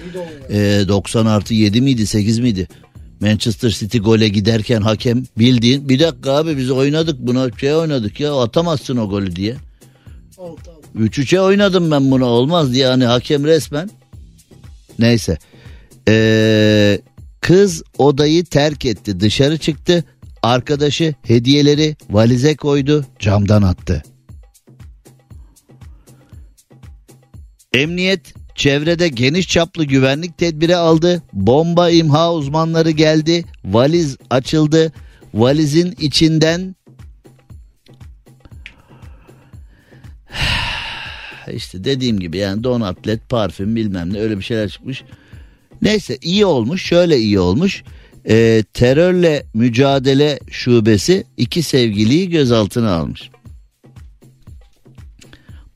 [0.49, 2.67] e, 90 artı 7 miydi 8 miydi?
[3.19, 8.41] Manchester City gole giderken hakem bildiğin bir dakika abi biz oynadık buna şey oynadık ya
[8.41, 9.55] atamazsın o golü diye.
[10.95, 13.89] 3-3'e oynadım ben buna olmaz diye hani hakem resmen.
[14.99, 15.37] Neyse.
[16.09, 17.01] Ee,
[17.41, 20.03] kız odayı terk etti dışarı çıktı.
[20.43, 24.03] Arkadaşı hediyeleri valize koydu camdan attı.
[27.73, 31.23] Emniyet çevrede geniş çaplı güvenlik tedbiri aldı.
[31.33, 33.45] Bomba imha uzmanları geldi.
[33.65, 34.91] Valiz açıldı.
[35.33, 36.75] Valizin içinden
[41.53, 45.03] işte dediğim gibi yani don atlet parfüm bilmem ne öyle bir şeyler çıkmış.
[45.81, 47.83] Neyse iyi olmuş şöyle iyi olmuş.
[48.29, 53.29] Ee, terörle mücadele şubesi iki sevgiliyi gözaltına almış.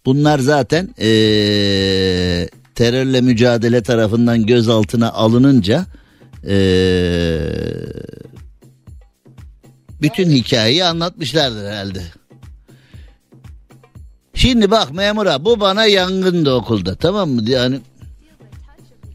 [0.05, 5.85] Bunlar zaten ee, terörle mücadele tarafından gözaltına alınınca
[6.47, 7.39] ee,
[10.01, 12.01] bütün hikayeyi anlatmışlardır herhalde.
[14.33, 17.49] Şimdi bak memura bu bana yangındı okulda tamam mı?
[17.49, 17.79] Yani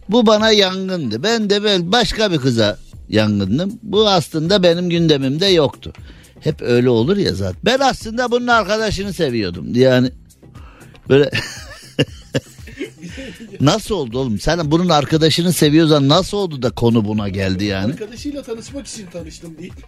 [0.09, 1.23] bu bana yangındı.
[1.23, 2.79] Ben de böyle başka bir kıza
[3.09, 3.79] yangındım.
[3.83, 5.93] Bu aslında benim gündemimde yoktu.
[6.41, 7.61] Hep öyle olur ya zaten.
[7.65, 9.75] Ben aslında bunun arkadaşını seviyordum.
[9.75, 10.11] Yani
[11.09, 11.31] böyle
[13.61, 14.41] Nasıl oldu oğlum?
[14.41, 17.93] Sen bunun arkadaşını seviyorsan nasıl oldu da konu buna geldi yani?
[17.93, 19.73] Arkadaşıyla tanışmak için tanıştım değil.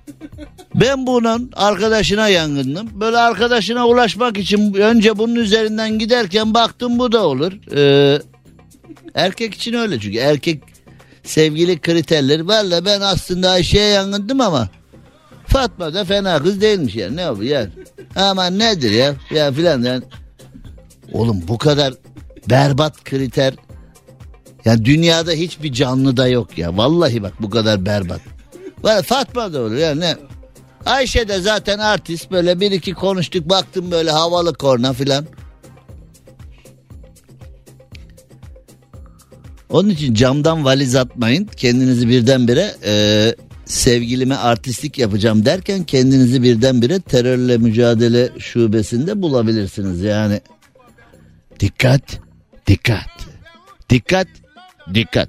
[0.75, 3.01] Ben bunun arkadaşına yangındım.
[3.01, 7.53] Böyle arkadaşına ulaşmak için önce bunun üzerinden giderken baktım bu da olur.
[7.77, 8.23] Ee,
[9.14, 10.62] erkek için öyle çünkü erkek
[11.25, 12.49] sevgili kriterleri.
[12.49, 14.69] Valla ben aslında Ayşe'ye yangındım ama
[15.47, 17.71] Fatma da fena kız değilmiş yani ne yapıyor yani.
[18.16, 20.03] Aman nedir ya ya filan yani.
[21.13, 21.95] Oğlum bu kadar
[22.51, 23.55] berbat kriter
[24.65, 26.77] yani dünyada hiçbir canlı da yok ya.
[26.77, 28.21] Vallahi bak bu kadar berbat.
[28.83, 30.17] Valla Fatma da olur yani ne?
[30.87, 35.27] Ayşe de zaten artist böyle bir iki konuştuk baktım böyle havalı korna filan.
[39.71, 41.49] Onun için camdan valiz atmayın.
[41.57, 43.35] Kendinizi birdenbire e,
[43.65, 50.01] sevgilime artistlik yapacağım derken kendinizi birdenbire terörle mücadele şubesinde bulabilirsiniz.
[50.01, 50.41] Yani
[51.61, 52.21] dikkat,
[52.67, 53.27] dikkat,
[53.91, 54.29] dikkat,
[54.95, 55.29] dikkat.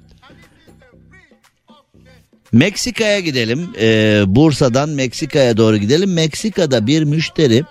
[2.52, 3.68] Meksika'ya gidelim.
[3.80, 6.12] Ee, Bursa'dan Meksika'ya doğru gidelim.
[6.12, 7.64] Meksika'da bir müşteri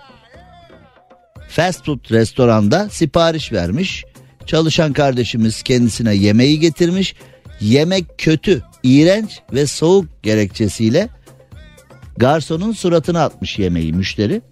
[1.48, 4.04] fast food restoranda sipariş vermiş.
[4.46, 7.14] Çalışan kardeşimiz kendisine yemeği getirmiş.
[7.60, 11.08] Yemek kötü, iğrenç ve soğuk gerekçesiyle
[12.16, 14.42] garsonun suratına atmış yemeği müşteri.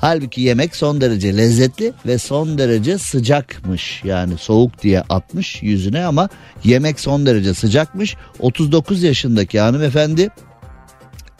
[0.00, 4.04] Halbuki yemek son derece lezzetli ve son derece sıcakmış.
[4.04, 6.28] Yani soğuk diye atmış yüzüne ama
[6.64, 8.16] yemek son derece sıcakmış.
[8.38, 10.28] 39 yaşındaki hanımefendi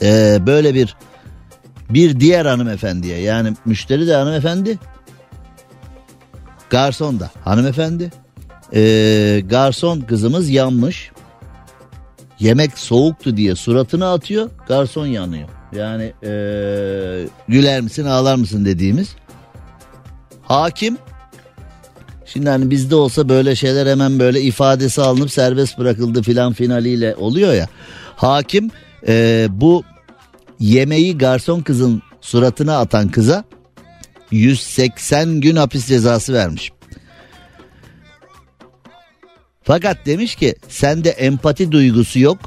[0.03, 0.97] e, böyle bir
[1.91, 4.79] bir diğer hanımefendiye yani müşteri de hanımefendi
[6.71, 8.13] garson da hanımefendi
[8.75, 11.11] e, garson kızımız yanmış
[12.39, 15.49] yemek soğuktu diye suratını atıyor garson yanıyor.
[15.73, 16.33] Yani e,
[17.49, 19.09] güler misin ağlar mısın dediğimiz.
[20.43, 20.99] Hakim
[22.33, 27.55] Şimdi hani bizde olsa böyle şeyler hemen böyle ifadesi alınıp serbest bırakıldı filan finaliyle oluyor
[27.55, 27.69] ya.
[28.17, 28.71] Hakim
[29.09, 29.85] e, bu
[30.61, 33.45] yemeği garson kızın suratına atan kıza
[34.31, 36.73] 180 gün hapis cezası vermiş.
[39.63, 42.39] Fakat demiş ki sende empati duygusu yok.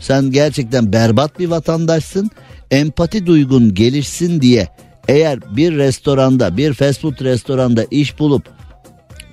[0.00, 2.30] Sen gerçekten berbat bir vatandaşsın.
[2.72, 4.68] Empati duygun gelişsin diye
[5.08, 8.48] eğer bir restoranda bir fast food restoranda iş bulup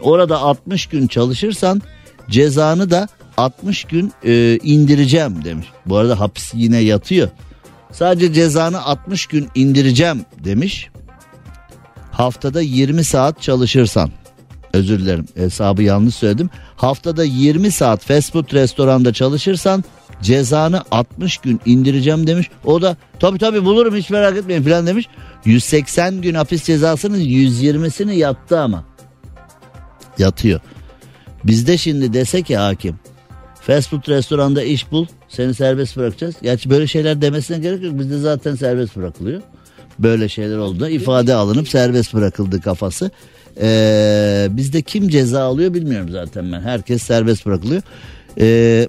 [0.02, 1.82] orada 60 gün çalışırsan
[2.30, 5.68] cezanı da 60 gün e, indireceğim demiş.
[5.86, 7.30] Bu arada hapis yine yatıyor.
[7.92, 10.90] Sadece cezanı 60 gün indireceğim demiş.
[12.12, 14.12] Haftada 20 saat çalışırsan
[14.74, 16.50] özür dilerim hesabı yanlış söyledim.
[16.76, 19.84] Haftada 20 saat fast food restoranda çalışırsan
[20.22, 22.50] cezanı 60 gün indireceğim demiş.
[22.66, 25.08] O da tabi tabi bulurum hiç merak etmeyin falan demiş.
[25.46, 28.86] 180 gün hapis cezasının 120'sini yattı ama.
[30.18, 30.60] Yatıyor.
[31.44, 33.00] Bizde şimdi dese ki hakim
[33.62, 36.36] fast food restoranda iş bul seni serbest bırakacağız.
[36.42, 39.42] Gerçi böyle şeyler demesine gerek yok bizde zaten serbest bırakılıyor.
[40.00, 43.12] Böyle şeyler oldu ifade alınıp serbest bırakıldı kafası.
[43.62, 46.62] Ee, bizde kim ceza alıyor bilmiyorum zaten ben.
[46.62, 47.82] Herkes serbest bırakılıyor.
[48.40, 48.88] Ee,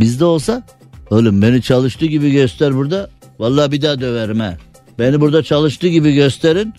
[0.00, 0.62] bizde olsa
[1.10, 3.10] oğlum beni çalıştığı gibi göster burada.
[3.38, 4.56] Vallahi bir daha döverim ha.
[4.98, 6.74] Beni burada çalıştığı gibi gösterin.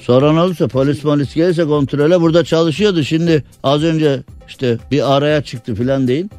[0.00, 3.04] Soran olursa polis polis gelirse kontrole burada çalışıyordu.
[3.04, 6.30] Şimdi az önce işte bir araya çıktı filan deyin.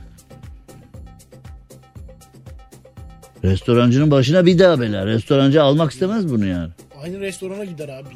[3.43, 5.05] Restorancının başına bir daha bela.
[5.05, 6.69] Restorancı almak istemez bunu yani.
[7.03, 8.09] Aynı restorana gider abi.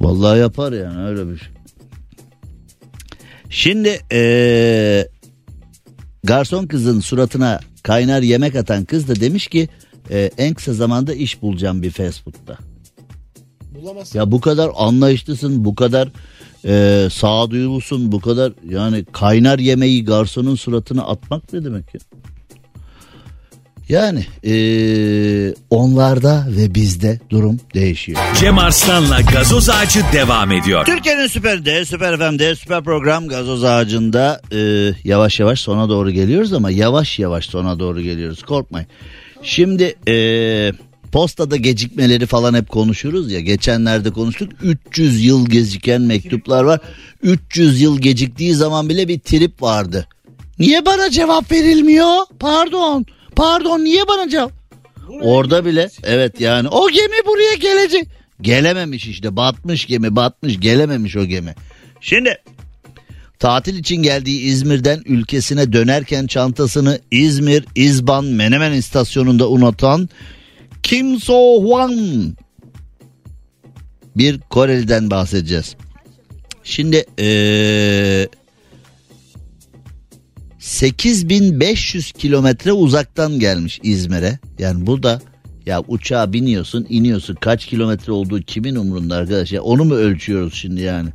[0.00, 1.48] Vallahi yapar yani öyle bir şey.
[3.50, 5.08] Şimdi ee,
[6.26, 9.68] garson kızın suratına kaynar yemek atan kız da demiş ki
[10.10, 12.58] e, en kısa zamanda iş bulacağım bir fast food'da.
[13.74, 14.18] Bulamazsın.
[14.18, 16.08] Ya bu kadar anlayışlısın, bu kadar
[16.64, 22.00] e, sağduyulusun, bu kadar yani kaynar yemeği garsonun suratına atmak ne demek ya?
[23.88, 24.54] Yani e,
[25.70, 28.20] onlarda ve bizde durum değişiyor.
[28.40, 30.84] Cem Arslan'la gazoz ağacı devam ediyor.
[30.84, 34.58] Türkiye'nin süperinde, süper FM'de, süper program gazoz ağacında e,
[35.04, 38.42] yavaş yavaş sona doğru geliyoruz ama yavaş yavaş sona doğru geliyoruz.
[38.42, 38.88] Korkmayın.
[39.42, 40.16] Şimdi e,
[41.12, 43.40] postada gecikmeleri falan hep konuşuruz ya.
[43.40, 44.52] Geçenlerde konuştuk.
[44.62, 46.80] 300 yıl geciken mektuplar var.
[47.22, 50.06] 300 yıl geciktiği zaman bile bir trip vardı.
[50.58, 52.16] Niye bana cevap verilmiyor?
[52.40, 53.06] Pardon.
[53.36, 54.52] Pardon niye bana cevap?
[55.20, 58.08] Orada bile evet yani o gemi buraya gelecek.
[58.40, 61.54] Gelememiş işte batmış gemi batmış gelememiş o gemi.
[62.00, 62.38] Şimdi
[63.38, 70.08] tatil için geldiği İzmir'den ülkesine dönerken çantasını İzmir İzban Menemen istasyonunda unutan
[70.82, 72.36] Kim So Hwan
[74.16, 75.76] bir Koreli'den bahsedeceğiz.
[76.64, 78.28] Şimdi ee,
[80.66, 84.38] 8500 kilometre uzaktan gelmiş İzmir'e.
[84.58, 85.20] Yani bu da
[85.66, 90.80] ya uçağa biniyorsun iniyorsun kaç kilometre olduğu kimin umrunda arkadaş ya onu mu ölçüyoruz şimdi
[90.80, 91.08] yani.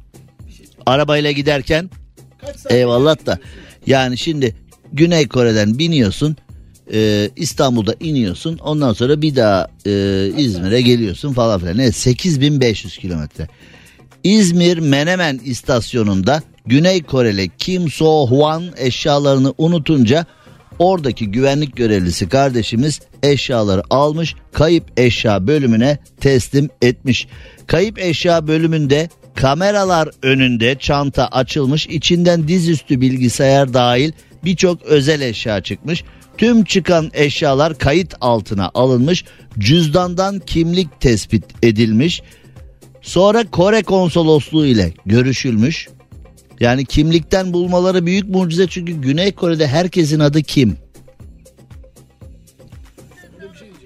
[0.85, 1.89] Arabayla giderken
[2.69, 3.39] eyvallah da
[3.87, 4.55] yani şimdi
[4.93, 6.35] Güney Kore'den biniyorsun
[6.93, 9.91] e, İstanbul'da iniyorsun ondan sonra bir daha e,
[10.37, 11.77] İzmir'e geliyorsun falan filan.
[11.77, 13.47] Evet 8500 kilometre.
[14.23, 20.25] İzmir Menemen istasyonunda Güney Koreli Kim So Hwan eşyalarını unutunca
[20.79, 27.27] oradaki güvenlik görevlisi kardeşimiz eşyaları almış kayıp eşya bölümüne teslim etmiş.
[27.67, 34.11] Kayıp eşya bölümünde kameralar önünde çanta açılmış içinden dizüstü bilgisayar dahil
[34.43, 36.03] birçok özel eşya çıkmış.
[36.37, 39.25] Tüm çıkan eşyalar kayıt altına alınmış
[39.59, 42.21] cüzdandan kimlik tespit edilmiş.
[43.01, 45.87] Sonra Kore konsolosluğu ile görüşülmüş.
[46.61, 50.77] Yani kimlikten bulmaları büyük mucize çünkü Güney Kore'de herkesin adı Kim.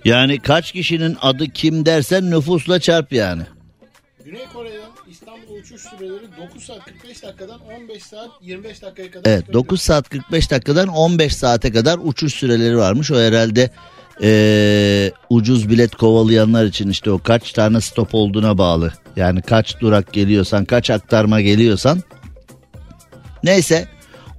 [0.06, 3.42] Yani kaç kişinin adı Kim dersen nüfusla çarp yani.
[4.26, 9.32] Güney Kore'den İstanbul'a uçuş süreleri 9 saat 45 dakikadan 15 saat 25 dakikaya kadar.
[9.32, 9.66] Evet çıkabiliyor.
[9.66, 13.12] 9 saat 45 dakikadan 15 saate kadar uçuş süreleri varmış.
[13.12, 13.70] O herhalde
[14.22, 18.94] Ee, ucuz bilet kovalayanlar için işte o kaç tane stop olduğuna bağlı.
[19.16, 22.04] Yani kaç durak geliyorsan, kaç aktarma geliyorsan.
[23.46, 23.88] Neyse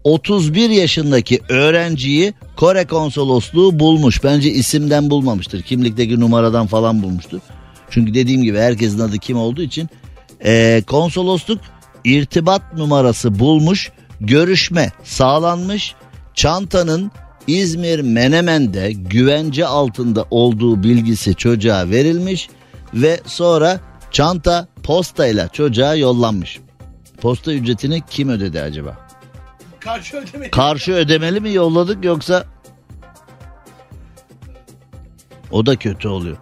[0.05, 4.25] 31 yaşındaki öğrenciyi Kore konsolosluğu bulmuş.
[4.25, 5.63] Bence isimden bulmamıştır.
[5.63, 7.41] Kimlikteki numaradan falan bulmuştur.
[7.91, 9.89] Çünkü dediğim gibi herkesin adı kim olduğu için
[10.45, 11.61] ee, konsolosluk
[12.05, 13.91] irtibat numarası bulmuş.
[14.21, 15.95] Görüşme sağlanmış.
[16.35, 17.11] Çantanın
[17.47, 22.49] İzmir Menemen'de güvence altında olduğu bilgisi çocuğa verilmiş
[22.95, 23.81] ve sonra
[24.11, 26.59] çanta postayla çocuğa yollanmış.
[27.17, 29.09] Posta ücretini kim ödedi acaba?
[29.81, 30.51] Karşı ödemeli.
[30.51, 32.45] Karşı ödemeli mi yolladık yoksa
[35.51, 36.37] o da kötü oluyor.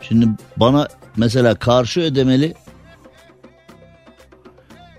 [0.00, 2.54] Şimdi bana mesela karşı ödemeli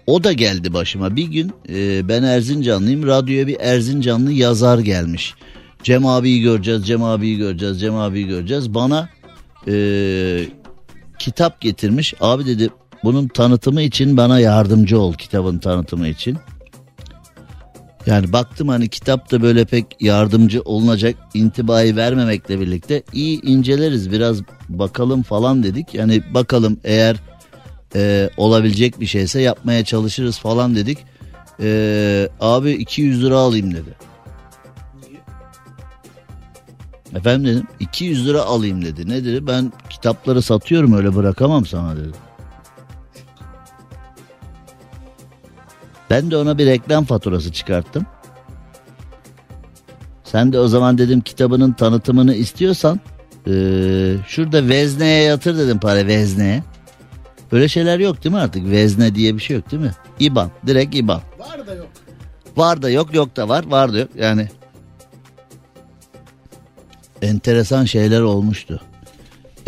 [0.07, 1.15] o da geldi başıma.
[1.15, 3.07] Bir gün e, ben Erzincanlıyım.
[3.07, 5.33] Radyoya bir Erzincanlı yazar gelmiş.
[5.83, 8.73] Cem abiyi göreceğiz, Cem abiyi göreceğiz, Cem abiyi göreceğiz.
[8.73, 9.09] Bana
[9.67, 9.75] e,
[11.19, 12.13] kitap getirmiş.
[12.21, 12.69] Abi dedi
[13.03, 16.37] bunun tanıtımı için bana yardımcı ol kitabın tanıtımı için.
[18.05, 25.23] Yani baktım hani kitapta böyle pek yardımcı olunacak intibayı vermemekle birlikte iyi inceleriz biraz bakalım
[25.23, 25.93] falan dedik.
[25.93, 27.17] Yani bakalım eğer
[27.95, 30.97] e, olabilecek bir şeyse yapmaya çalışırız falan dedik.
[31.59, 33.95] E, abi 200 lira alayım dedi.
[37.15, 39.09] Efendim dedim 200 lira alayım dedi.
[39.09, 39.47] Ne dedi?
[39.47, 42.17] Ben kitapları satıyorum öyle bırakamam sana dedi.
[46.13, 48.05] Ben de ona bir reklam faturası çıkarttım.
[50.23, 52.99] Sen de o zaman dedim kitabının tanıtımını istiyorsan
[53.47, 56.63] ee, şurada vezneye yatır dedim para vezneye.
[57.51, 58.69] Öyle şeyler yok değil mi artık?
[58.69, 59.91] Vezne diye bir şey yok değil mi?
[60.19, 60.51] İban.
[60.67, 61.21] Direkt İban.
[61.39, 61.89] Var da yok.
[62.57, 64.49] Var da yok yok da var var da yok yani.
[67.21, 68.81] Enteresan şeyler olmuştu.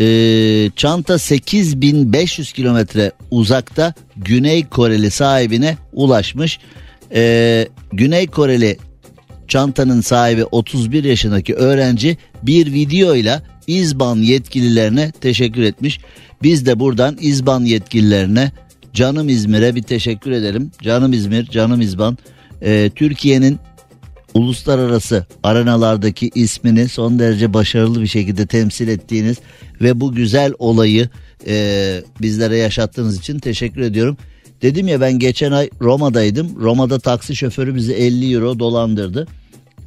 [0.00, 6.58] Ee, çanta 8500 kilometre uzakta Güney Koreli sahibine ulaşmış.
[7.14, 8.78] Ee, Güney Koreli
[9.48, 16.00] çantanın sahibi 31 yaşındaki öğrenci bir videoyla İzban yetkililerine teşekkür etmiş.
[16.42, 18.52] Biz de buradan İzban yetkililerine
[18.92, 20.70] canım İzmir'e bir teşekkür edelim.
[20.82, 22.18] Canım İzmir, canım İzban.
[22.62, 23.58] Ee, Türkiye'nin
[24.34, 29.36] uluslararası arenalardaki ismini son derece başarılı bir şekilde temsil ettiğiniz
[29.80, 31.08] ve bu güzel olayı
[31.46, 34.16] e, bizlere yaşattığınız için teşekkür ediyorum.
[34.62, 36.56] Dedim ya ben geçen ay Roma'daydım.
[36.60, 39.26] Roma'da taksi şoförü bizi 50 euro dolandırdı.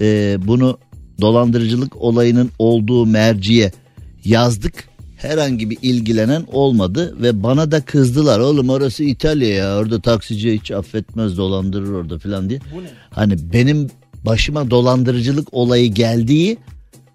[0.02, 0.78] E, bunu
[1.22, 3.72] dolandırıcılık olayının olduğu merciye
[4.26, 4.90] yazdık.
[5.18, 8.40] Herhangi bir ilgilenen olmadı ve bana da kızdılar.
[8.40, 12.60] Oğlum orası İtalya ya orada taksici hiç affetmez dolandırır orada falan diye.
[13.10, 13.88] Hani benim
[14.26, 16.58] başıma dolandırıcılık olayı geldiği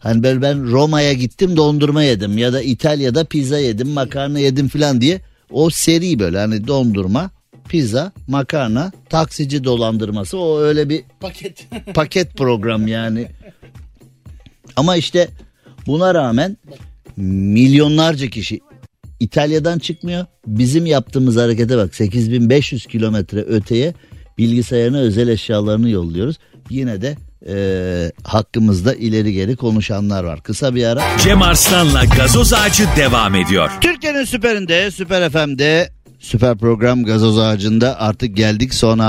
[0.05, 5.01] hani böyle ben Roma'ya gittim dondurma yedim ya da İtalya'da pizza yedim makarna yedim falan
[5.01, 7.31] diye o seri böyle hani dondurma
[7.69, 11.67] pizza makarna taksici dolandırması o öyle bir Paket.
[11.95, 13.27] paket program yani.
[14.77, 15.29] Ama işte
[15.87, 16.57] buna rağmen
[17.17, 18.61] milyonlarca kişi
[19.21, 20.27] İtalya'dan çıkmıyor.
[20.47, 23.95] Bizim yaptığımız harekete bak 8500 kilometre öteye
[24.39, 26.39] bilgisayarına özel eşyalarını yolluyoruz.
[26.71, 27.17] Yine de
[27.49, 30.43] e, hakkımızda ileri geri konuşanlar var.
[30.43, 31.03] Kısa bir ara.
[31.23, 33.71] Cem Arslan'la gazoz ağacı devam ediyor.
[33.81, 35.91] Türkiye'nin süperinde, Süper FM'de,
[36.25, 39.07] Süper Program Gazoz Ağacı'nda artık geldik sona.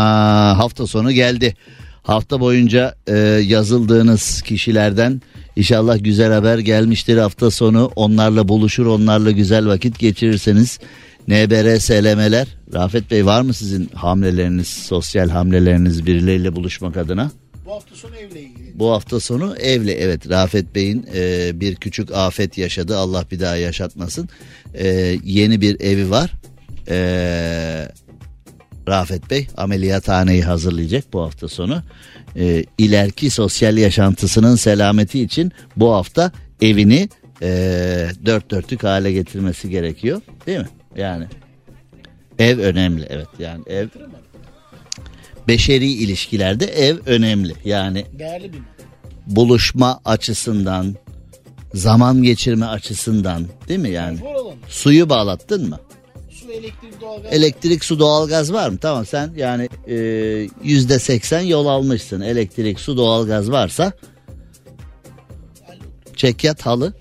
[0.57, 1.55] Hafta sonu geldi.
[2.03, 3.17] Hafta boyunca e,
[3.47, 5.21] yazıldığınız kişilerden
[5.55, 7.91] inşallah güzel haber gelmiştir hafta sonu.
[7.95, 10.79] Onlarla buluşur, onlarla güzel vakit geçirirseniz.
[11.27, 12.47] NBR SLM'ler.
[12.73, 17.31] Rafet Bey var mı sizin hamleleriniz, sosyal hamleleriniz birileriyle buluşmak adına?
[17.65, 18.79] Bu hafta sonu evle ilgili.
[18.79, 23.55] Bu hafta sonu evli evet Rafet Bey'in e, bir küçük afet yaşadı Allah bir daha
[23.55, 24.29] yaşatmasın.
[24.73, 26.31] E, yeni bir evi var.
[26.87, 26.97] E,
[28.87, 31.81] Rafet Bey ameliyathaneyi hazırlayacak bu hafta sonu.
[32.35, 37.09] E, ileriki sosyal yaşantısının selameti için bu hafta evini
[37.41, 37.47] e,
[38.25, 40.69] dört dörtlük hale getirmesi gerekiyor değil mi?
[40.95, 41.25] Yani
[42.39, 43.87] ev önemli evet yani ev
[45.47, 47.53] beşeri ilişkilerde ev önemli.
[47.65, 48.59] Yani Değerli bir
[49.27, 50.95] buluşma açısından
[51.73, 54.19] zaman geçirme açısından değil mi yani?
[54.67, 55.79] Suyu bağlattın mı?
[56.29, 57.33] Su, elektrik, doğalgaz.
[57.33, 58.77] elektrik su doğalgaz var mı?
[58.77, 59.95] Tamam sen yani e,
[60.63, 62.21] yüzde seksen yol almışsın.
[62.21, 63.91] Elektrik su doğalgaz varsa
[66.15, 66.93] çekyat halı.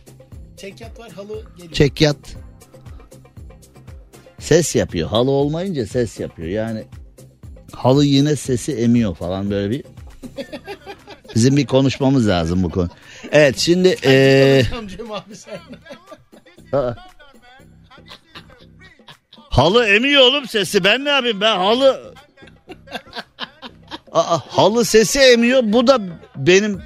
[0.56, 1.72] Çekyat var halı geliyor.
[1.72, 2.16] çekyat
[4.38, 5.08] ses yapıyor.
[5.08, 6.48] Halı olmayınca ses yapıyor.
[6.48, 6.84] Yani
[7.76, 9.84] halı yine sesi emiyor falan böyle bir
[11.34, 12.88] bizim bir konuşmamız lazım bu konu.
[13.32, 14.62] Evet şimdi ee,
[19.34, 22.14] halı emiyor oğlum sesi ben ne yapayım ben halı
[24.12, 25.98] Aa, halı sesi emiyor bu da
[26.36, 26.82] benim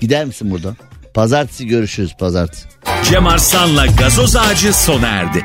[0.00, 0.76] gider misin buradan?
[1.14, 2.68] Pazartesi görüşürüz pazartesi.
[3.04, 5.44] Cem Arslan'la gazoz ağacı sona erdi.